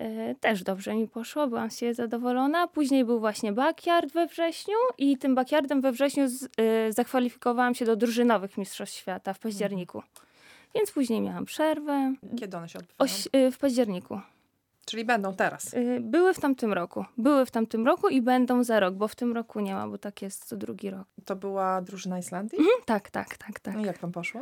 Y, 0.00 0.34
też 0.40 0.62
dobrze 0.62 0.94
mi 0.94 1.08
poszło, 1.08 1.46
byłam 1.46 1.70
z 1.70 1.78
siebie 1.78 1.94
zadowolona. 1.94 2.68
Później 2.68 3.04
był 3.04 3.20
właśnie 3.20 3.52
backyard 3.52 4.12
we 4.12 4.26
wrześniu 4.26 4.76
i 4.98 5.18
tym 5.18 5.34
backyardem 5.34 5.80
we 5.80 5.92
wrześniu 5.92 6.28
z, 6.28 6.42
y, 6.42 6.48
zakwalifikowałam 6.92 7.74
się 7.74 7.84
do 7.84 7.96
drużynowych 7.96 8.58
Mistrzostw 8.58 8.96
Świata 8.96 9.32
w 9.32 9.38
październiku. 9.38 10.02
Więc 10.74 10.90
później 10.90 11.20
miałam 11.20 11.44
przerwę. 11.44 12.14
Kiedy 12.38 12.56
one 12.56 12.68
się 12.68 12.78
odbywają? 12.78 13.10
Y, 13.48 13.50
w 13.50 13.58
październiku. 13.58 14.20
Czyli 14.84 15.04
będą 15.04 15.34
teraz. 15.34 15.74
Y, 15.74 15.98
były 16.00 16.34
w 16.34 16.40
tamtym 16.40 16.72
roku. 16.72 17.04
Były 17.18 17.46
w 17.46 17.50
tamtym 17.50 17.86
roku 17.86 18.08
i 18.08 18.22
będą 18.22 18.64
za 18.64 18.80
rok, 18.80 18.94
bo 18.94 19.08
w 19.08 19.14
tym 19.14 19.32
roku 19.32 19.60
nie 19.60 19.74
ma, 19.74 19.88
bo 19.88 19.98
tak 19.98 20.22
jest 20.22 20.44
co 20.44 20.56
drugi 20.56 20.90
rok. 20.90 21.04
To 21.24 21.36
była 21.36 21.82
drużyna 21.82 22.18
Islandii? 22.18 22.58
Mhm, 22.58 22.76
tak, 22.84 23.10
tak, 23.10 23.36
tak, 23.36 23.60
tak. 23.60 23.74
No 23.74 23.80
i 23.80 23.84
jak 23.84 23.98
wam 23.98 24.12
poszło? 24.12 24.40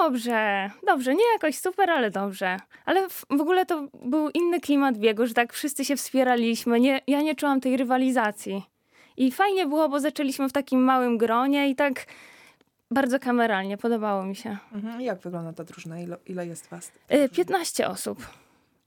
Dobrze, 0.00 0.70
dobrze, 0.86 1.14
nie 1.14 1.32
jakoś 1.32 1.58
super, 1.58 1.90
ale 1.90 2.10
dobrze. 2.10 2.56
Ale 2.84 3.08
w, 3.08 3.24
w 3.30 3.40
ogóle 3.40 3.66
to 3.66 3.88
był 4.04 4.30
inny 4.30 4.60
klimat 4.60 4.98
biegu, 4.98 5.26
że 5.26 5.34
tak 5.34 5.52
wszyscy 5.52 5.84
się 5.84 5.96
wspieraliśmy. 5.96 6.80
Nie, 6.80 7.00
ja 7.06 7.22
nie 7.22 7.34
czułam 7.34 7.60
tej 7.60 7.76
rywalizacji. 7.76 8.62
I 9.16 9.32
fajnie 9.32 9.66
było, 9.66 9.88
bo 9.88 10.00
zaczęliśmy 10.00 10.48
w 10.48 10.52
takim 10.52 10.80
małym 10.84 11.18
gronie 11.18 11.70
i 11.70 11.76
tak 11.76 12.06
bardzo 12.90 13.18
kameralnie, 13.18 13.76
podobało 13.78 14.24
mi 14.24 14.36
się. 14.36 14.56
Mhm. 14.72 15.00
Jak 15.00 15.20
wygląda 15.20 15.52
ta 15.52 15.64
drużyna? 15.64 16.00
Ile, 16.00 16.16
ile 16.26 16.46
jest 16.46 16.68
was? 16.70 16.92
Y, 17.12 17.28
15 17.28 17.88
osób. 17.88 18.26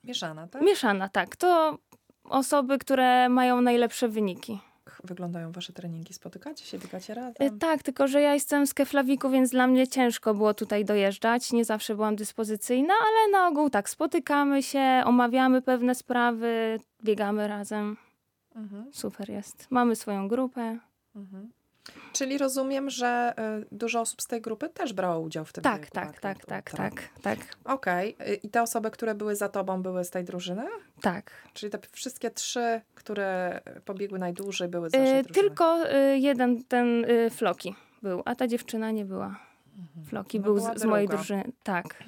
Mieszana, 0.03 0.47
tak? 0.47 0.61
Mieszana, 0.61 1.09
tak. 1.09 1.35
To 1.35 1.77
osoby, 2.23 2.77
które 2.77 3.29
mają 3.29 3.61
najlepsze 3.61 4.07
wyniki. 4.07 4.59
Wyglądają 5.05 5.51
wasze 5.51 5.73
treningi? 5.73 6.13
Spotykacie 6.13 6.65
się, 6.65 6.79
biegacie 6.79 7.13
razem? 7.13 7.59
Tak, 7.59 7.83
tylko 7.83 8.07
że 8.07 8.21
ja 8.21 8.33
jestem 8.33 8.67
z 8.67 8.73
Keflawiku, 8.73 9.29
więc 9.29 9.49
dla 9.49 9.67
mnie 9.67 9.87
ciężko 9.87 10.33
było 10.33 10.53
tutaj 10.53 10.85
dojeżdżać. 10.85 11.51
Nie 11.51 11.65
zawsze 11.65 11.95
byłam 11.95 12.15
dyspozycyjna, 12.15 12.93
ale 13.01 13.31
na 13.31 13.47
ogół 13.47 13.69
tak, 13.69 13.89
spotykamy 13.89 14.63
się, 14.63 15.01
omawiamy 15.05 15.61
pewne 15.61 15.95
sprawy, 15.95 16.79
biegamy 17.03 17.47
razem. 17.47 17.97
Mhm. 18.55 18.93
Super 18.93 19.29
jest. 19.29 19.67
Mamy 19.69 19.95
swoją 19.95 20.27
grupę. 20.27 20.77
Mhm. 21.15 21.51
Czyli 22.13 22.37
rozumiem, 22.37 22.89
że 22.89 23.33
y, 23.61 23.65
dużo 23.71 24.01
osób 24.01 24.21
z 24.21 24.27
tej 24.27 24.41
grupy 24.41 24.69
też 24.69 24.93
brało 24.93 25.19
udział 25.19 25.45
w 25.45 25.53
tym 25.53 25.63
Tak, 25.63 25.89
tak, 25.89 26.19
tak, 26.19 26.37
backyardu, 26.37 26.45
tak, 26.47 26.71
tak, 26.71 27.09
tak, 27.21 27.39
Okej. 27.65 28.15
Y, 28.29 28.35
I 28.35 28.49
te 28.49 28.61
osoby, 28.61 28.91
które 28.91 29.15
były 29.15 29.35
za 29.35 29.49
tobą, 29.49 29.81
były 29.81 30.03
z 30.03 30.09
tej 30.09 30.23
drużyny? 30.23 30.63
tak. 31.01 31.31
Czyli 31.53 31.71
te 31.71 31.79
wszystkie 31.91 32.31
trzy, 32.31 32.81
które 32.95 33.61
pobiegły 33.85 34.19
najdłużej, 34.19 34.67
były 34.67 34.89
z 34.89 34.93
waszej 34.93 35.19
Y, 35.19 35.23
drużyny? 35.23 35.33
tylko 35.33 35.91
y, 35.95 36.17
jeden 36.17 36.63
ten 36.63 37.05
Floki 37.31 37.75
był, 38.01 38.21
a 38.25 38.35
ta 38.35 38.47
dziewczyna 38.47 38.91
nie 38.91 39.05
była. 39.05 39.39
Floki 40.09 40.39
No 40.39 40.43
był 40.43 40.59
z, 40.59 40.63
z 40.79 40.85
mojej 40.85 41.07
drużyny. 41.07 41.51
Tak. 41.63 42.03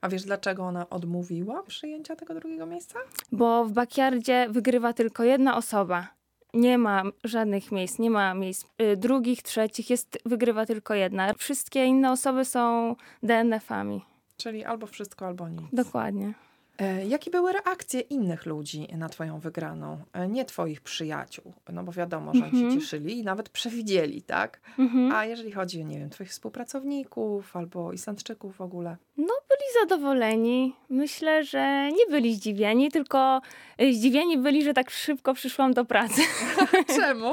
A 0.00 0.08
wiesz, 0.08 0.22
dlaczego 0.24 0.62
ona 0.62 0.90
odmówiła 0.90 1.62
przyjęcia 1.62 2.16
tego 2.16 2.34
drugiego 2.34 2.66
miejsca? 2.66 2.98
Bo 3.32 3.64
w 3.64 3.72
backyardzie 3.72 4.46
wygrywa 4.50 4.92
tylko 4.92 5.24
jedna 5.24 5.56
osoba. 5.56 6.08
Nie 6.54 6.78
ma 6.78 7.02
żadnych 7.24 7.72
miejsc, 7.72 7.98
nie 7.98 8.10
ma 8.10 8.34
miejsc 8.34 8.66
y, 8.82 8.96
drugich, 8.96 9.42
trzecich, 9.42 9.90
jest, 9.90 10.18
wygrywa 10.26 10.66
tylko 10.66 10.94
jedna. 10.94 11.34
Wszystkie 11.34 11.84
inne 11.84 12.12
osoby 12.12 12.44
są 12.44 12.96
DNF-ami. 13.22 14.02
Czyli 14.36 14.64
albo 14.64 14.86
wszystko, 14.86 15.26
albo 15.26 15.48
nic. 15.48 15.62
Dokładnie. 15.72 16.34
E, 16.78 17.06
jakie 17.06 17.30
były 17.30 17.52
reakcje 17.52 18.00
innych 18.00 18.46
ludzi 18.46 18.88
na 18.96 19.08
twoją 19.08 19.38
wygraną? 19.40 19.98
E, 20.12 20.28
nie 20.28 20.44
twoich 20.44 20.80
przyjaciół, 20.80 21.52
no 21.72 21.82
bo 21.84 21.92
wiadomo, 21.92 22.34
że 22.34 22.44
oni 22.44 22.50
Mhm. 22.54 22.72
się 22.72 22.80
cieszyli 22.80 23.18
i 23.18 23.22
nawet 23.24 23.48
przewidzieli, 23.48 24.22
tak? 24.22 24.60
Mhm. 24.78 25.12
A 25.12 25.24
jeżeli 25.24 25.52
chodzi 25.52 25.80
o, 25.82 25.84
nie 25.84 25.98
wiem, 25.98 26.10
twoich 26.10 26.30
współpracowników 26.30 27.56
albo 27.56 27.92
Islandczyków 27.92 28.56
w 28.56 28.60
ogóle? 28.60 28.96
No, 29.16 29.34
byli 29.48 29.62
zadowoleni. 29.80 30.76
Myślę, 30.88 31.44
że 31.44 31.92
nie 31.92 32.06
byli 32.10 32.34
zdziwieni, 32.34 32.90
tylko 32.90 33.40
y, 33.82 33.94
zdziwieni 33.94 34.38
byli, 34.38 34.64
że 34.64 34.74
tak 34.74 34.90
szybko 34.90 35.34
przyszłam 35.34 35.74
do 35.74 35.84
pracy. 35.84 36.22
Czemu? 37.00 37.30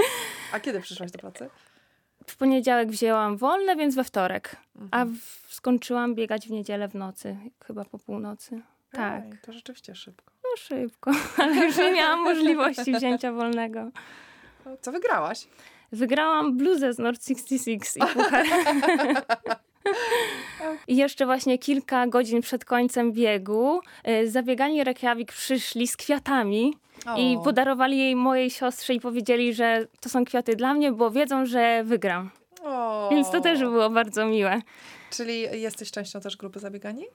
A 0.54 0.60
kiedy 0.60 0.80
przyszłaś 0.82 1.12
do 1.12 1.20
pracy? 1.20 1.50
W 2.28 2.38
poniedziałek 2.38 2.90
wzięłam 2.92 3.38
wolne, 3.38 3.76
więc 3.76 3.96
we 3.96 4.04
wtorek. 4.04 4.56
A 4.92 5.02
Mhm. 5.02 5.16
w, 5.48 5.54
skończyłam 5.54 6.16
biegać 6.16 6.48
w 6.48 6.52
niedzielę 6.52 6.88
w 6.88 6.96
nocy, 6.96 7.38
chyba 7.66 7.86
po 7.86 8.00
północy. 8.00 8.62
Tak, 8.92 9.24
Ej, 9.26 9.32
to 9.42 9.54
rzeczywiście 9.54 9.96
szybko. 9.96 10.34
no 10.44 10.50
szybko, 10.58 11.12
ale 11.44 11.56
już 11.56 11.78
nie 11.78 11.92
miałam 11.92 12.20
możliwości 12.20 12.94
wzięcia 12.94 13.32
wolnego. 13.32 13.90
Co 14.82 14.92
wygrałaś? 14.92 15.48
Wygrałam 15.92 16.58
bluzę 16.58 16.94
z 16.94 17.00
North 17.00 17.28
66 17.28 17.98
i 17.98 18.00
puchar. 18.00 18.46
I 20.88 20.96
jeszcze 20.96 21.26
właśnie 21.26 21.58
kilka 21.58 22.08
godzin 22.08 22.42
przed 22.42 22.66
końcem 22.66 23.12
biegu 23.14 23.82
y, 24.08 24.30
zabiegani 24.32 24.84
Reykjavik 24.84 25.32
przyszli 25.32 25.88
z 25.88 25.98
kwiatami 25.98 26.74
i 27.18 27.38
podarowali 27.44 27.98
jej 27.98 28.16
mojej 28.16 28.50
siostrze 28.50 28.94
i 28.94 29.00
powiedzieli, 29.00 29.54
że 29.54 29.88
to 30.00 30.10
są 30.10 30.26
kwiaty 30.26 30.56
dla 30.56 30.74
mnie, 30.74 30.92
bo 30.92 31.12
wiedzą, 31.12 31.46
że 31.46 31.84
wygram. 31.84 32.32
O. 32.64 33.10
Więc 33.12 33.32
to 33.32 33.42
też 33.42 33.60
było 33.60 33.90
bardzo 33.90 34.26
miłe. 34.26 34.62
Czyli 35.10 35.42
jesteś 35.42 35.92
częścią 35.92 36.20
też 36.22 36.38
grupy 36.38 36.60
zabiegani? 36.60 37.06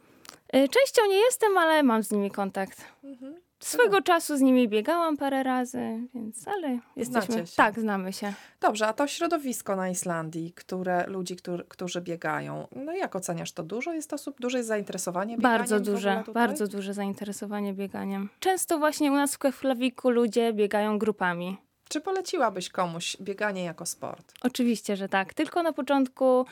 Y, 0.54 0.68
Częścią 0.68 1.02
nie 1.08 1.16
jestem, 1.16 1.58
ale 1.58 1.82
mam 1.82 2.02
z 2.02 2.11
nimi 2.11 2.30
kontakt. 2.30 2.84
Mhm. 3.04 3.34
Swego 3.61 4.02
czasu 4.02 4.37
z 4.37 4.40
nimi 4.40 4.68
biegałam 4.68 5.16
parę 5.16 5.42
razy, 5.42 6.00
więc 6.14 6.49
ale 6.49 6.78
jesteśmy. 6.96 7.44
Tak, 7.56 7.80
znamy 7.80 8.12
się. 8.12 8.32
Dobrze, 8.61 8.87
a 8.87 8.92
to 8.92 9.06
środowisko 9.06 9.76
na 9.76 9.88
Islandii, 9.88 10.52
które 10.52 11.06
ludzi, 11.06 11.37
którzy, 11.37 11.64
którzy 11.68 12.00
biegają, 12.00 12.68
no 12.76 12.92
jak 12.92 13.16
oceniasz 13.16 13.52
to? 13.52 13.62
Dużo 13.62 13.92
jest 13.92 14.12
osób, 14.12 14.40
duże 14.40 14.58
jest 14.58 14.68
zainteresowanie 14.68 15.37
bieganiem 15.37 15.58
Bardzo 15.58 15.80
duże, 15.80 16.23
bardzo 16.34 16.68
duże 16.68 16.94
zainteresowanie 16.94 17.73
bieganiem. 17.73 18.28
Często 18.40 18.78
właśnie 18.78 19.12
u 19.12 19.14
nas 19.14 19.34
w 19.34 19.38
Keflawiku 19.38 20.11
ludzie 20.11 20.52
biegają 20.52 20.99
grupami. 20.99 21.56
Czy 21.88 22.00
poleciłabyś 22.00 22.68
komuś 22.68 23.16
bieganie 23.20 23.64
jako 23.64 23.87
sport? 23.87 24.32
Oczywiście, 24.42 24.96
że 24.96 25.08
tak. 25.08 25.34
Tylko 25.34 25.62
na 25.62 25.73
początku 25.73 26.46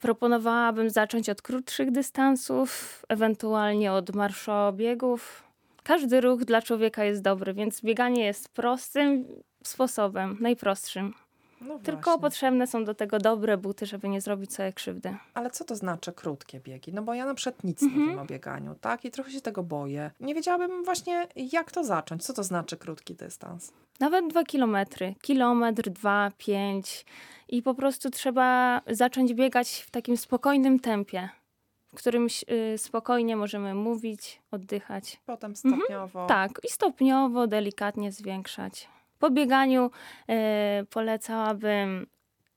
proponowałabym 0.00 0.90
zacząć 0.90 1.28
od 1.30 1.42
krótszych 1.42 1.90
dystansów, 1.90 3.02
ewentualnie 3.08 3.92
od 3.92 4.14
marszobiegów. 4.14 5.44
Każdy 5.82 6.20
ruch 6.20 6.44
dla 6.44 6.62
człowieka 6.62 7.04
jest 7.04 7.22
dobry, 7.22 7.54
więc 7.54 7.80
bieganie 7.80 8.24
jest 8.24 8.48
prostym 8.48 9.24
sposobem, 9.62 10.36
najprostszym. 10.40 11.14
No 11.68 11.78
Tylko 11.78 12.18
potrzebne 12.18 12.66
są 12.66 12.84
do 12.84 12.94
tego 12.94 13.18
dobre 13.18 13.56
buty, 13.56 13.86
żeby 13.86 14.08
nie 14.08 14.20
zrobić 14.20 14.54
sobie 14.54 14.72
krzywdy. 14.72 15.16
Ale 15.34 15.50
co 15.50 15.64
to 15.64 15.76
znaczy 15.76 16.12
krótkie 16.12 16.60
biegi? 16.60 16.92
No 16.92 17.02
bo 17.02 17.14
ja 17.14 17.26
na 17.26 17.34
przykład 17.34 17.64
nic 17.64 17.82
Mhm. 17.82 18.02
nie 18.02 18.08
wiem 18.10 18.18
o 18.18 18.24
bieganiu, 18.24 18.74
tak? 18.80 19.04
I 19.04 19.10
trochę 19.10 19.30
się 19.30 19.40
tego 19.40 19.62
boję. 19.62 20.10
Nie 20.20 20.34
wiedziałabym 20.34 20.84
właśnie, 20.84 21.28
jak 21.36 21.72
to 21.72 21.84
zacząć. 21.84 22.24
Co 22.24 22.32
to 22.32 22.42
znaczy 22.44 22.76
krótki 22.76 23.14
dystans? 23.14 23.72
Nawet 24.00 24.26
dwa 24.26 24.44
kilometry, 24.44 25.14
kilometr, 25.22 25.90
dwa, 25.90 26.30
pięć. 26.38 27.06
I 27.48 27.62
po 27.62 27.74
prostu 27.74 28.10
trzeba 28.10 28.80
zacząć 28.90 29.34
biegać 29.34 29.84
w 29.86 29.90
takim 29.90 30.16
spokojnym 30.16 30.80
tempie, 30.80 31.28
w 31.94 31.96
którym 31.96 32.26
y, 32.74 32.78
spokojnie 32.78 33.36
możemy 33.36 33.74
mówić, 33.74 34.40
oddychać. 34.50 35.20
Potem 35.26 35.56
stopniowo. 35.56 36.26
Tak, 36.26 36.50
i 36.64 36.68
stopniowo, 36.68 37.46
delikatnie 37.46 38.12
zwiększać. 38.12 38.88
Po 39.24 39.30
bieganiu 39.30 39.90
y, 40.80 40.86
polecałabym 40.86 42.06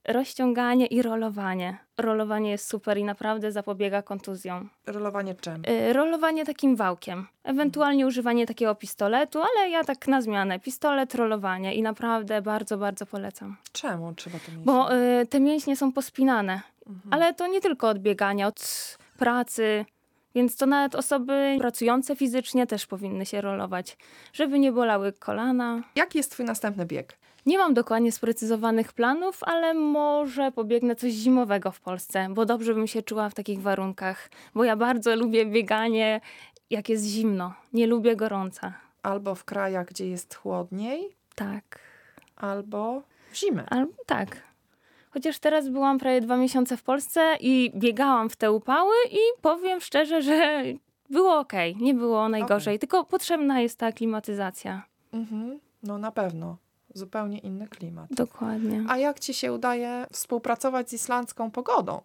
rozciąganie 0.08 0.86
i 0.86 1.02
rolowanie. 1.02 1.78
Rolowanie 1.98 2.50
jest 2.50 2.68
super 2.68 2.98
i 2.98 3.04
naprawdę 3.04 3.52
zapobiega 3.52 4.02
kontuzjom. 4.02 4.70
Rolowanie 4.86 5.34
czym? 5.34 5.62
Y, 5.68 5.92
Rolowanie 5.92 6.44
takim 6.44 6.76
wałkiem. 6.76 7.26
Ewentualnie 7.44 8.06
używanie 8.06 8.46
takiego 8.46 8.74
pistoletu, 8.74 9.38
ale 9.38 9.70
ja 9.70 9.84
tak 9.84 10.08
na 10.08 10.20
zmianę. 10.22 10.60
Pistolet, 10.60 11.14
rolowanie 11.14 11.74
i 11.74 11.82
naprawdę 11.82 12.42
bardzo, 12.42 12.78
bardzo 12.78 13.06
polecam. 13.06 13.56
Czemu 13.72 14.14
trzeba 14.14 14.38
to 14.38 14.52
mieć? 14.52 14.60
Bo 14.64 14.94
y, 14.96 15.26
te 15.26 15.40
mięśnie 15.40 15.76
są 15.76 15.92
pospinane. 15.92 16.60
Mhm. 16.86 17.14
Ale 17.14 17.34
to 17.34 17.46
nie 17.46 17.60
tylko 17.60 17.88
od 17.88 17.98
biegania, 17.98 18.46
od 18.46 18.98
pracy. 19.18 19.84
Więc 20.38 20.56
to 20.56 20.66
nawet 20.66 20.94
osoby 20.94 21.56
pracujące 21.58 22.16
fizycznie 22.16 22.66
też 22.66 22.86
powinny 22.86 23.26
się 23.26 23.40
rolować, 23.40 23.96
żeby 24.32 24.58
nie 24.58 24.72
bolały 24.72 25.12
kolana. 25.12 25.82
Jaki 25.94 26.18
jest 26.18 26.30
twój 26.30 26.46
następny 26.46 26.86
bieg? 26.86 27.16
Nie 27.46 27.58
mam 27.58 27.74
dokładnie 27.74 28.12
sprecyzowanych 28.12 28.92
planów, 28.92 29.42
ale 29.42 29.74
może 29.74 30.52
pobiegnę 30.52 30.96
coś 30.96 31.12
zimowego 31.12 31.70
w 31.70 31.80
Polsce, 31.80 32.26
bo 32.30 32.46
dobrze 32.46 32.74
bym 32.74 32.86
się 32.86 33.02
czuła 33.02 33.28
w 33.30 33.34
takich 33.34 33.62
warunkach, 33.62 34.30
bo 34.54 34.64
ja 34.64 34.76
bardzo 34.76 35.16
lubię 35.16 35.46
bieganie, 35.46 36.20
jak 36.70 36.88
jest 36.88 37.04
zimno. 37.04 37.54
Nie 37.72 37.86
lubię 37.86 38.16
gorąca. 38.16 38.72
Albo 39.02 39.34
w 39.34 39.44
krajach, 39.44 39.86
gdzie 39.86 40.08
jest 40.08 40.34
chłodniej, 40.34 41.08
Tak. 41.34 41.78
albo 42.36 43.02
w 43.30 43.36
zimę. 43.36 43.64
Albo 43.70 43.92
tak. 44.06 44.36
Chociaż 45.18 45.38
teraz 45.38 45.68
byłam 45.68 45.98
prawie 45.98 46.20
dwa 46.20 46.36
miesiące 46.36 46.76
w 46.76 46.82
Polsce 46.82 47.36
i 47.40 47.72
biegałam 47.74 48.30
w 48.30 48.36
te 48.36 48.52
upały 48.52 48.94
i 49.10 49.18
powiem 49.42 49.80
szczerze, 49.80 50.22
że 50.22 50.62
było 51.10 51.38
ok, 51.38 51.52
nie 51.80 51.94
było 51.94 52.28
najgorzej, 52.28 52.78
tylko 52.78 53.04
potrzebna 53.04 53.60
jest 53.60 53.78
ta 53.78 53.92
klimatyzacja. 53.92 54.82
Mhm. 55.12 55.58
No 55.82 55.98
na 55.98 56.12
pewno. 56.12 56.56
Zupełnie 56.94 57.38
inny 57.38 57.68
klimat. 57.68 58.06
Dokładnie. 58.10 58.84
A 58.88 58.98
jak 58.98 59.20
ci 59.20 59.34
się 59.34 59.52
udaje 59.52 60.06
współpracować 60.12 60.90
z 60.90 60.92
islandzką 60.92 61.50
pogodą, 61.50 62.00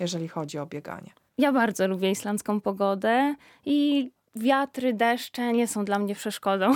jeżeli 0.00 0.28
chodzi 0.28 0.58
o 0.58 0.66
bieganie? 0.66 1.10
Ja 1.38 1.52
bardzo 1.52 1.88
lubię 1.88 2.10
islandzką 2.10 2.60
pogodę 2.60 3.34
i 3.64 4.10
wiatry, 4.34 4.92
deszcze 4.94 5.52
nie 5.52 5.66
są 5.68 5.84
dla 5.84 5.98
mnie 5.98 6.14
przeszkodą. 6.14 6.72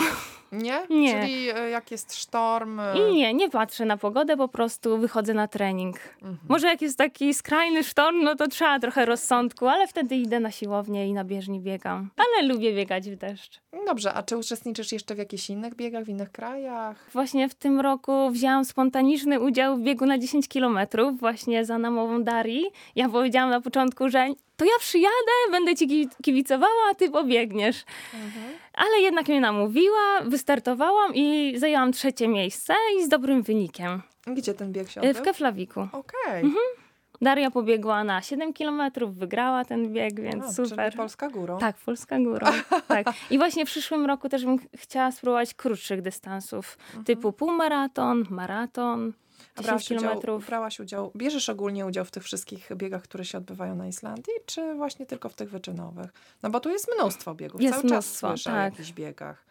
Nie? 0.53 0.81
Nie. 0.91 1.21
Czyli 1.21 1.51
e, 1.51 1.71
jak 1.71 1.91
jest 1.91 2.15
sztorm. 2.15 2.81
e, 2.81 2.95
I 3.11 3.15
nie, 3.15 3.35
nie 3.35 3.51
patrzę 3.51 3.85
na 3.85 3.97
pogodę, 3.97 4.37
po 4.37 4.49
prostu 4.49 4.99
wychodzę 4.99 5.35
na 5.35 5.49
trening. 5.49 5.97
Mhm. 6.15 6.39
Może 6.49 6.67
jak 6.67 6.83
jest 6.83 6.99
taki 6.99 7.35
skrajny 7.35 7.85
sztorm, 7.85 8.23
no 8.23 8.35
to 8.37 8.49
trzeba 8.49 8.79
trochę 8.79 9.07
rozsądku, 9.07 9.69
ale 9.69 9.87
wtedy 9.87 10.17
idę 10.17 10.41
na 10.41 10.51
siłownię 10.51 11.09
i 11.09 11.13
na 11.13 11.25
bieżni 11.25 11.61
biegam. 11.61 12.11
Ale 12.17 12.49
lubię 12.49 12.75
biegać 12.75 13.11
w 13.11 13.17
deszcz. 13.17 13.61
Dobrze, 13.87 14.15
a 14.15 14.23
czy 14.23 14.37
uczestniczysz 14.37 14.93
jeszcze 14.93 15.15
w 15.15 15.19
jakichś 15.19 15.51
innych 15.51 15.75
biegach, 15.75 16.05
w 16.05 16.09
innych 16.09 16.33
krajach? 16.33 17.11
Właśnie 17.13 17.49
w 17.49 17.55
tym 17.55 17.81
roku 17.81 18.31
wzięłam 18.31 18.65
spontaniczny 18.65 19.41
udział 19.41 19.77
w 19.77 19.81
biegu 19.81 20.07
na 20.07 20.19
10 20.19 20.49
kilometrów 20.49 21.21
właśnie 21.21 21.65
za 21.65 21.79
namową 21.79 22.23
Darii. 22.25 22.65
Ja 22.97 23.09
powiedziałam 23.09 23.51
na 23.51 23.61
początku, 23.61 24.09
że 24.09 24.27
to 24.57 24.65
ja 24.65 24.79
przyjadę, 24.79 25.33
będę 25.51 25.75
ci 25.75 25.89
ki- 25.89 26.09
kibicowała, 26.23 26.83
a 26.91 26.95
ty 26.95 27.11
pobiegniesz. 27.11 27.85
Ale 28.75 29.01
jednak 29.01 29.29
mnie 29.29 29.41
namówiła, 29.41 30.21
wystartowałam 30.25 31.15
i 31.15 31.55
zajęłam 31.59 31.93
trzecie 31.93 32.29
miejsce 32.29 32.75
i 32.99 33.05
z 33.05 33.09
dobrym 33.09 33.43
wynikiem. 33.43 34.03
Gdzie 34.27 34.55
ten 34.55 34.73
bieg 34.73 34.91
się 34.91 35.01
Y, 35.01 35.05
W 35.05 35.09
odbył? 35.11 35.25
Keflawiku. 35.25 35.81
Okej. 35.93 36.45
Daria 37.23 37.51
pobiegła 37.51 38.05
na 38.05 38.23
7 38.23 38.53
kilometrów, 38.53 39.17
wygrała 39.17 39.65
ten 39.65 39.93
bieg, 39.93 40.21
więc 40.21 40.45
A, 40.45 40.53
super. 40.53 40.91
Czyli 40.91 40.97
Polska 40.97 41.29
górą. 41.29 41.59
Tak, 41.59 41.77
Polska 41.77 42.19
Górą. 42.19 42.47
tak. 42.89 43.07
I 43.31 43.39
właśnie 43.39 43.67
w 43.67 43.69
przyszłym 43.69 44.07
roku 44.07 44.29
też 44.29 44.45
bym 44.45 44.59
ch- 44.59 44.63
chciała 44.77 45.11
spróbować 45.13 45.55
krótszych 45.55 46.03
dystansów, 46.03 46.79
typu 47.05 47.33
półmaraton, 47.33 48.25
maraton, 48.31 49.13
A 49.57 49.61
10 49.63 49.67
brałaś 49.67 49.91
udział, 49.91 49.99
kilometrów. 50.01 50.47
brałaś 50.47 50.81
udział, 50.81 51.13
bierzesz 51.17 51.49
ogólnie 51.49 51.87
udział 51.87 52.05
w 52.05 52.11
tych 52.11 52.23
wszystkich 52.25 52.69
biegach, 52.77 53.03
które 53.03 53.25
się 53.25 53.39
odbywają 53.39 53.75
na 53.75 53.87
Islandii, 53.89 54.35
czy 54.47 54.75
właśnie 54.75 55.07
tylko 55.07 55.29
w 55.29 55.35
tych 55.35 55.51
wyczynowych? 55.51 56.11
No 56.43 56.51
bo 56.51 56.61
tu 56.61 56.71
jest 56.71 56.89
mnóstwo 56.99 57.35
biegów, 57.35 57.61
Jest 57.63 57.75
cały 57.75 57.85
mnóstwo, 57.85 58.29
czas 58.29 58.41
słyszę 58.41 58.51
o 58.51 58.55
tak. 58.55 58.73
jakichś 58.73 58.93
biegach. 58.93 59.45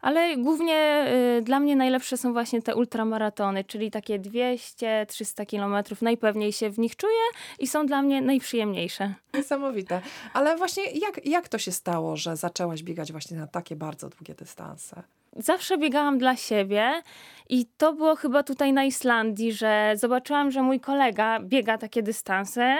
Ale 0.00 0.36
głównie 0.36 1.06
y, 1.38 1.42
dla 1.42 1.60
mnie 1.60 1.76
najlepsze 1.76 2.16
są 2.16 2.32
właśnie 2.32 2.62
te 2.62 2.74
ultramaratony, 2.74 3.64
czyli 3.64 3.90
takie 3.90 4.18
200-300 4.18 5.46
kilometrów. 5.46 6.02
Najpewniej 6.02 6.52
się 6.52 6.70
w 6.70 6.78
nich 6.78 6.96
czuję 6.96 7.20
i 7.58 7.66
są 7.66 7.86
dla 7.86 8.02
mnie 8.02 8.20
najprzyjemniejsze. 8.20 9.14
Niesamowite. 9.34 10.00
Ale 10.34 10.56
właśnie 10.56 10.84
jak, 10.84 11.26
jak 11.26 11.48
to 11.48 11.58
się 11.58 11.72
stało, 11.72 12.16
że 12.16 12.36
zaczęłaś 12.36 12.82
biegać 12.82 13.12
właśnie 13.12 13.36
na 13.36 13.46
takie 13.46 13.76
bardzo 13.76 14.08
długie 14.08 14.34
dystanse? 14.34 15.02
Zawsze 15.36 15.78
biegałam 15.78 16.18
dla 16.18 16.36
siebie 16.36 17.02
i 17.48 17.66
to 17.76 17.92
było 17.92 18.16
chyba 18.16 18.42
tutaj 18.42 18.72
na 18.72 18.84
Islandii, 18.84 19.52
że 19.52 19.92
zobaczyłam, 19.96 20.50
że 20.50 20.62
mój 20.62 20.80
kolega 20.80 21.40
biega 21.40 21.78
takie 21.78 22.02
dystanse. 22.02 22.76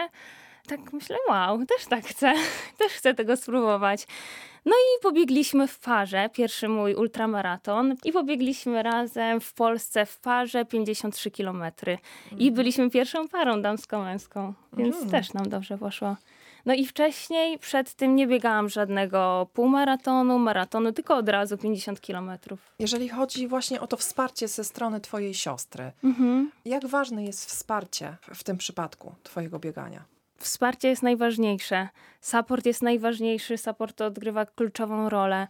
Tak 0.67 0.93
myślę, 0.93 1.17
wow, 1.29 1.65
też 1.65 1.85
tak 1.89 2.05
chcę, 2.05 2.33
też 2.79 2.91
chcę 2.91 3.13
tego 3.13 3.37
spróbować. 3.37 4.07
No 4.65 4.71
i 4.71 5.01
pobiegliśmy 5.03 5.67
w 5.67 5.79
parze, 5.79 6.29
pierwszy 6.33 6.69
mój 6.69 6.95
ultramaraton 6.95 7.95
i 8.05 8.11
pobiegliśmy 8.11 8.83
razem 8.83 9.39
w 9.41 9.53
Polsce 9.53 10.05
w 10.05 10.19
parze 10.19 10.65
53 10.65 11.31
kilometry. 11.31 11.97
I 12.37 12.51
byliśmy 12.51 12.89
pierwszą 12.89 13.27
parą 13.27 13.61
damsko-męską, 13.61 14.53
więc 14.73 14.95
Mhm. 14.95 15.11
też 15.11 15.33
nam 15.33 15.49
dobrze 15.49 15.77
poszło. 15.77 16.15
No 16.65 16.73
i 16.73 16.85
wcześniej, 16.85 17.59
przed 17.59 17.93
tym 17.93 18.15
nie 18.15 18.27
biegałam 18.27 18.69
żadnego 18.69 19.47
półmaratonu, 19.53 20.39
maratonu, 20.39 20.91
tylko 20.91 21.15
od 21.15 21.29
razu 21.29 21.57
50 21.57 22.01
kilometrów. 22.01 22.59
Jeżeli 22.79 23.09
chodzi 23.09 23.47
właśnie 23.47 23.81
o 23.81 23.87
to 23.87 23.97
wsparcie 23.97 24.47
ze 24.47 24.63
strony 24.63 24.99
twojej 25.01 25.33
siostry, 25.33 25.91
Mhm. 26.03 26.51
jak 26.65 26.85
ważne 26.87 27.23
jest 27.23 27.45
wsparcie 27.49 28.15
w 28.33 28.43
tym 28.43 28.57
przypadku 28.57 29.15
twojego 29.23 29.59
biegania? 29.59 30.03
Wsparcie 30.37 30.87
jest 30.87 31.03
najważniejsze. 31.03 31.89
Support 32.21 32.65
jest 32.65 32.81
najważniejszy, 32.81 33.57
support 33.57 34.01
odgrywa 34.01 34.45
kluczową 34.45 35.09
rolę. 35.09 35.47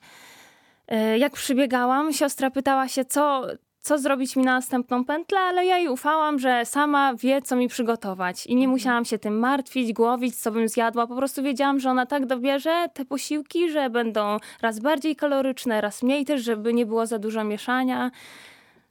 E, 0.88 1.18
Jak 1.18 1.34
przybiegałam, 1.34 2.14
siostra 2.14 2.52
pytała 2.52 2.88
się, 2.88 3.06
co, 3.06 3.46
co 3.84 3.98
zrobić 3.98 4.36
mi 4.36 4.44
na 4.44 4.54
następną 4.54 5.06
pętlę, 5.06 5.40
ale 5.40 5.66
ja 5.66 5.78
jej 5.78 5.90
ufałam, 5.90 6.40
że 6.40 6.66
sama 6.66 7.14
wie, 7.16 7.42
co 7.42 7.56
mi 7.56 7.68
przygotować. 7.68 8.46
I 8.46 8.56
nie 8.56 8.68
musiałam 8.68 9.06
się 9.06 9.20
tym 9.20 9.40
martwić, 9.40 9.94
głowić, 9.94 10.36
co 10.36 10.52
bym 10.52 10.68
zjadła. 10.68 11.08
Po 11.08 11.16
prostu 11.16 11.44
wiedziałam, 11.44 11.80
że 11.80 11.90
ona 11.90 12.06
tak 12.06 12.26
dobierze 12.26 12.90
te 12.94 13.06
posiłki, 13.06 13.70
że 13.70 13.90
będą 13.90 14.38
raz 14.62 14.80
bardziej 14.80 15.16
kaloryczne, 15.16 15.82
raz 15.82 16.04
mniej 16.04 16.26
też, 16.26 16.44
żeby 16.44 16.74
nie 16.74 16.86
było 16.86 17.06
za 17.06 17.20
dużo 17.20 17.44
mieszania. 17.44 18.12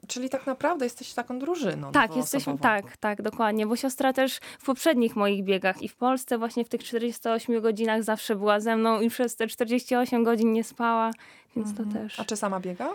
Czyli 0.07 0.31
tak 0.31 0.47
naprawdę 0.47 0.87
jesteś 0.87 1.13
taką 1.15 1.39
drużyną. 1.39 1.93
Tak, 1.93 2.17
jesteśmy, 2.17 2.59
tak, 2.59 2.97
tak, 2.97 3.23
dokładnie, 3.23 3.67
bo 3.67 3.77
siostra 3.77 4.13
też 4.13 4.39
w 4.59 4.65
poprzednich 4.65 5.17
moich 5.17 5.45
biegach 5.45 5.83
i 5.83 5.89
w 5.89 5.97
Polsce 5.97 6.39
właśnie 6.39 6.65
w 6.65 6.69
tych 6.69 6.85
48 6.85 7.61
godzinach 7.61 8.03
zawsze 8.03 8.37
była 8.37 8.61
ze 8.61 8.77
mną 8.77 9.01
i 9.01 9.11
przez 9.11 9.37
te 9.37 9.47
48 9.47 10.25
godzin 10.25 10.53
nie 10.53 10.65
spała, 10.65 11.11
więc 11.57 11.77
to 11.77 11.83
też. 11.85 12.21
A 12.21 12.25
czy 12.25 12.37
sama 12.37 12.61
biega? 12.61 12.89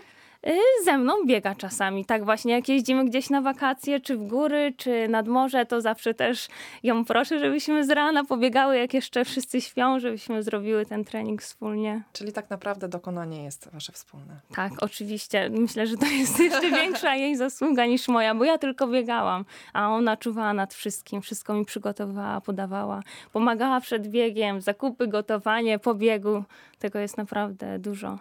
Y, 0.48 0.84
Ze 0.86 0.98
mną 0.98 1.14
biega 1.26 1.56
czasami, 1.56 2.06
tak 2.06 2.26
właśnie, 2.26 2.54
jak 2.54 2.70
jeździmy 2.70 3.06
gdzieś 3.06 3.30
na 3.30 3.42
wakacje, 3.42 4.00
czy 4.00 4.18
w 4.18 4.28
góry, 4.28 4.74
czy 4.78 5.08
nad 5.08 5.28
morze, 5.28 5.66
to 5.66 5.82
zawsze 5.82 6.14
też 6.14 6.48
ją 6.84 7.06
proszę, 7.06 7.40
żebyśmy 7.40 7.86
z 7.86 7.90
rana 7.90 8.26
pobiegały, 8.26 8.78
jak 8.78 8.94
jeszcze 8.94 9.26
wszyscy 9.26 9.62
śpią, 9.62 10.00
żebyśmy 10.00 10.44
zrobiły 10.44 10.86
ten 10.86 11.06
trening 11.06 11.42
wspólnie. 11.42 12.04
Czyli 12.14 12.34
tak 12.34 12.50
naprawdę 12.50 12.88
dokonanie 12.88 13.44
jest 13.44 13.70
wasze 13.74 13.92
wspólne. 13.92 14.40
Tak, 14.56 14.72
oczywiście. 14.82 15.50
Myślę, 15.50 15.88
że 15.88 15.98
to 15.98 16.06
jest 16.06 16.40
jeszcze 16.40 16.72
większa 16.82 17.16
jej 17.16 17.36
zasługa 17.36 17.86
niż 17.86 18.08
moja, 18.08 18.36
bo 18.36 18.44
ja 18.44 18.58
tylko 18.58 18.88
biegałam, 18.88 19.46
a 19.74 19.90
ona 19.90 20.18
czuwała 20.18 20.54
nad 20.54 20.74
wszystkim, 20.74 21.22
wszystko 21.22 21.54
mi 21.54 21.66
przygotowywała, 21.66 22.42
podawała, 22.42 23.04
pomagała 23.34 23.82
przed 23.82 24.08
biegiem, 24.08 24.62
zakupy, 24.62 25.08
gotowanie, 25.08 25.80
po 25.80 25.96
biegu. 25.96 26.44
Tego 26.80 27.00
jest 27.00 27.18
naprawdę 27.18 27.80
dużo. 27.80 28.20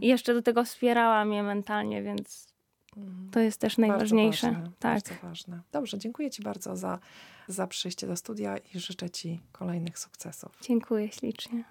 I 0.00 0.06
jeszcze 0.06 0.34
do 0.34 0.42
tego 0.42 0.64
wspierała 0.64 1.24
mnie 1.24 1.42
mentalnie, 1.42 2.02
więc 2.02 2.48
to 3.32 3.40
jest 3.40 3.60
też 3.60 3.78
najważniejsze. 3.78 4.46
Bardzo 4.46 4.60
ważne, 4.60 4.76
tak. 4.78 4.92
bardzo 4.92 5.26
ważne. 5.26 5.60
Dobrze, 5.72 5.98
dziękuję 5.98 6.30
ci 6.30 6.42
bardzo 6.42 6.76
za, 6.76 6.98
za 7.48 7.66
przyjście 7.66 8.06
do 8.06 8.16
studia 8.16 8.56
i 8.74 8.80
życzę 8.80 9.10
ci 9.10 9.40
kolejnych 9.52 9.98
sukcesów. 9.98 10.58
Dziękuję 10.62 11.12
ślicznie. 11.12 11.64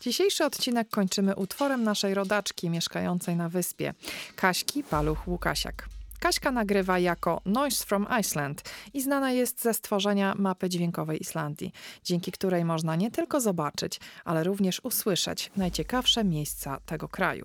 Dzisiejszy 0.00 0.44
odcinek 0.44 0.88
kończymy 0.88 1.36
utworem 1.36 1.82
naszej 1.82 2.14
rodaczki 2.14 2.70
mieszkającej 2.70 3.36
na 3.36 3.48
wyspie, 3.48 3.94
Kaśki 4.36 4.82
Paluch 4.82 5.28
Łukasiak. 5.28 5.93
Kaśka 6.24 6.50
nagrywa 6.50 6.98
jako 6.98 7.40
Noise 7.44 7.84
from 7.84 8.06
Iceland 8.20 8.62
i 8.94 9.02
znana 9.02 9.32
jest 9.32 9.62
ze 9.62 9.74
stworzenia 9.74 10.34
mapy 10.34 10.68
dźwiękowej 10.68 11.20
Islandii, 11.20 11.72
dzięki 12.04 12.32
której 12.32 12.64
można 12.64 12.96
nie 12.96 13.10
tylko 13.10 13.40
zobaczyć, 13.40 14.00
ale 14.24 14.44
również 14.44 14.80
usłyszeć 14.84 15.50
najciekawsze 15.56 16.24
miejsca 16.24 16.80
tego 16.86 17.08
kraju. 17.08 17.44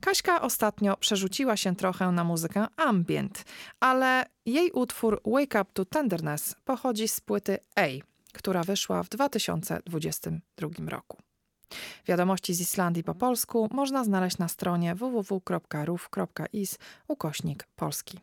Kaśka 0.00 0.40
ostatnio 0.40 0.96
przerzuciła 0.96 1.56
się 1.56 1.76
trochę 1.76 2.12
na 2.12 2.24
muzykę 2.24 2.66
ambient, 2.76 3.44
ale 3.80 4.24
jej 4.46 4.70
utwór 4.70 5.20
Wake 5.24 5.60
Up 5.60 5.70
to 5.72 5.84
Tenderness 5.84 6.54
pochodzi 6.64 7.08
z 7.08 7.20
płyty 7.20 7.58
A, 7.76 7.86
która 8.32 8.62
wyszła 8.64 9.02
w 9.02 9.08
2022 9.08 10.68
roku. 10.90 11.25
Wiadomości 12.06 12.54
z 12.54 12.60
Islandii 12.60 13.04
po 13.04 13.14
polsku 13.14 13.68
można 13.72 14.04
znaleźć 14.04 14.38
na 14.38 14.48
stronie 14.48 14.94
www.ruf.is 14.94 16.78
ukośnik 17.08 17.64
polski. 17.76 18.18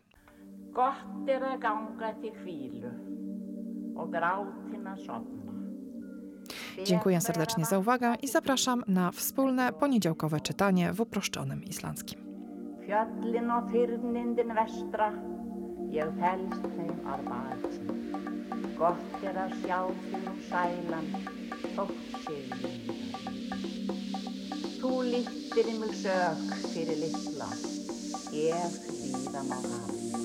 Gott 0.73 1.29
er 1.29 1.43
að 1.45 1.59
ganga 1.61 2.13
til 2.17 2.33
hvílu 2.33 2.89
og 3.95 4.09
grátin 4.09 4.87
að 4.89 5.05
sofna. 5.05 5.53
Dziękuję 6.83 7.21
serdecznie 7.21 7.65
za 7.65 7.77
uwagę 7.79 8.15
i 8.21 8.27
zapraszam 8.27 8.83
na 8.87 9.11
wspólne 9.11 9.73
poniedziałkowe 9.73 10.39
czytanie 10.41 10.93
w 10.93 11.01
uproszczonym 11.01 11.63
islandzkim. 11.63 12.19
Fjöllin 12.83 13.51
og 13.51 13.69
þyrnindin 13.71 14.51
vestra, 14.57 15.07
ég 15.87 16.09
felst 16.19 16.65
þeim 16.75 16.97
að 17.07 17.21
baki. 17.29 17.71
Gott 18.75 19.23
er 19.23 19.39
að 19.45 19.55
sjá 19.61 19.79
sælan, 20.49 21.07
þótt 21.77 22.27
líðan. 22.27 23.32
Þú 24.93 25.01
líktir 25.09 25.69
í 25.71 25.71
mig 25.81 25.93
sök 25.97 26.51
fyrir 26.69 26.99
litla, 27.01 27.47
ég 28.29 28.75
líðan 28.93 29.49
á 29.49 29.57
hafni. 29.57 30.19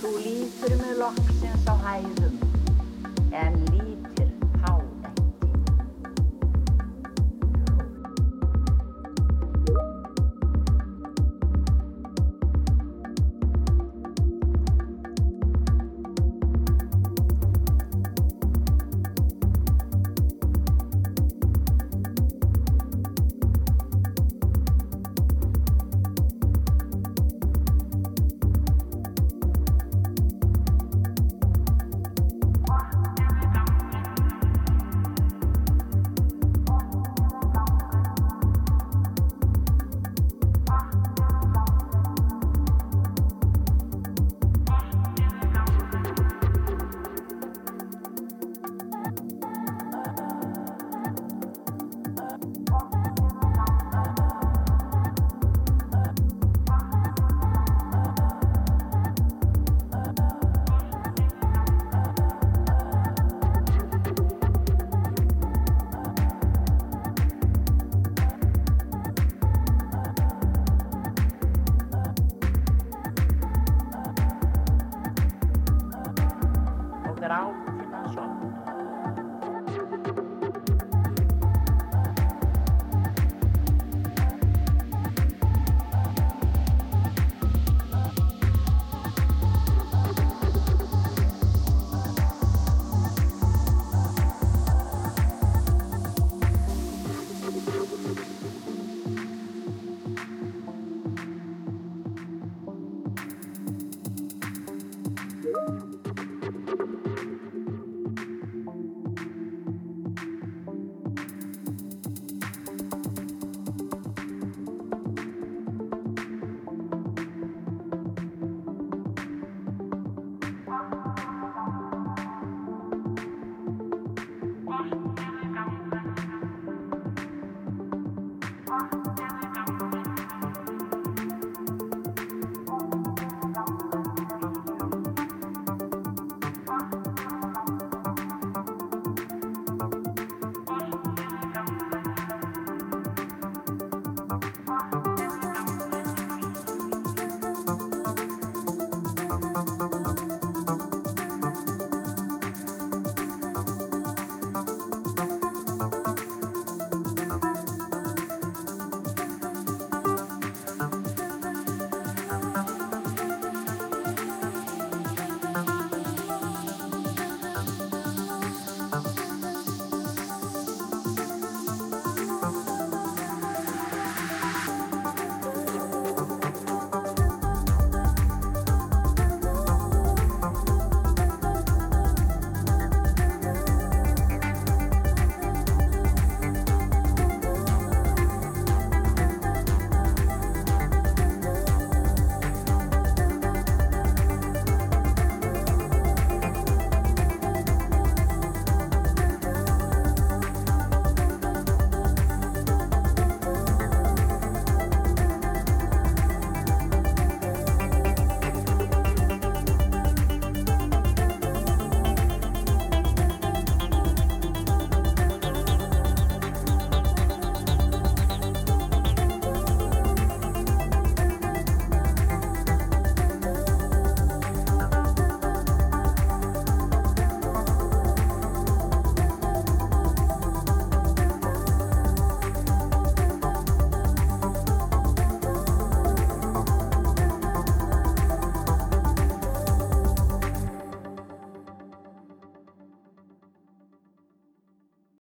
Þú 0.00 0.10
lítur 0.24 0.74
mig 0.80 0.96
loksins 0.98 1.68
á 1.70 1.74
hæðum, 1.84 2.34
en 3.30 3.60
lítir 3.70 4.15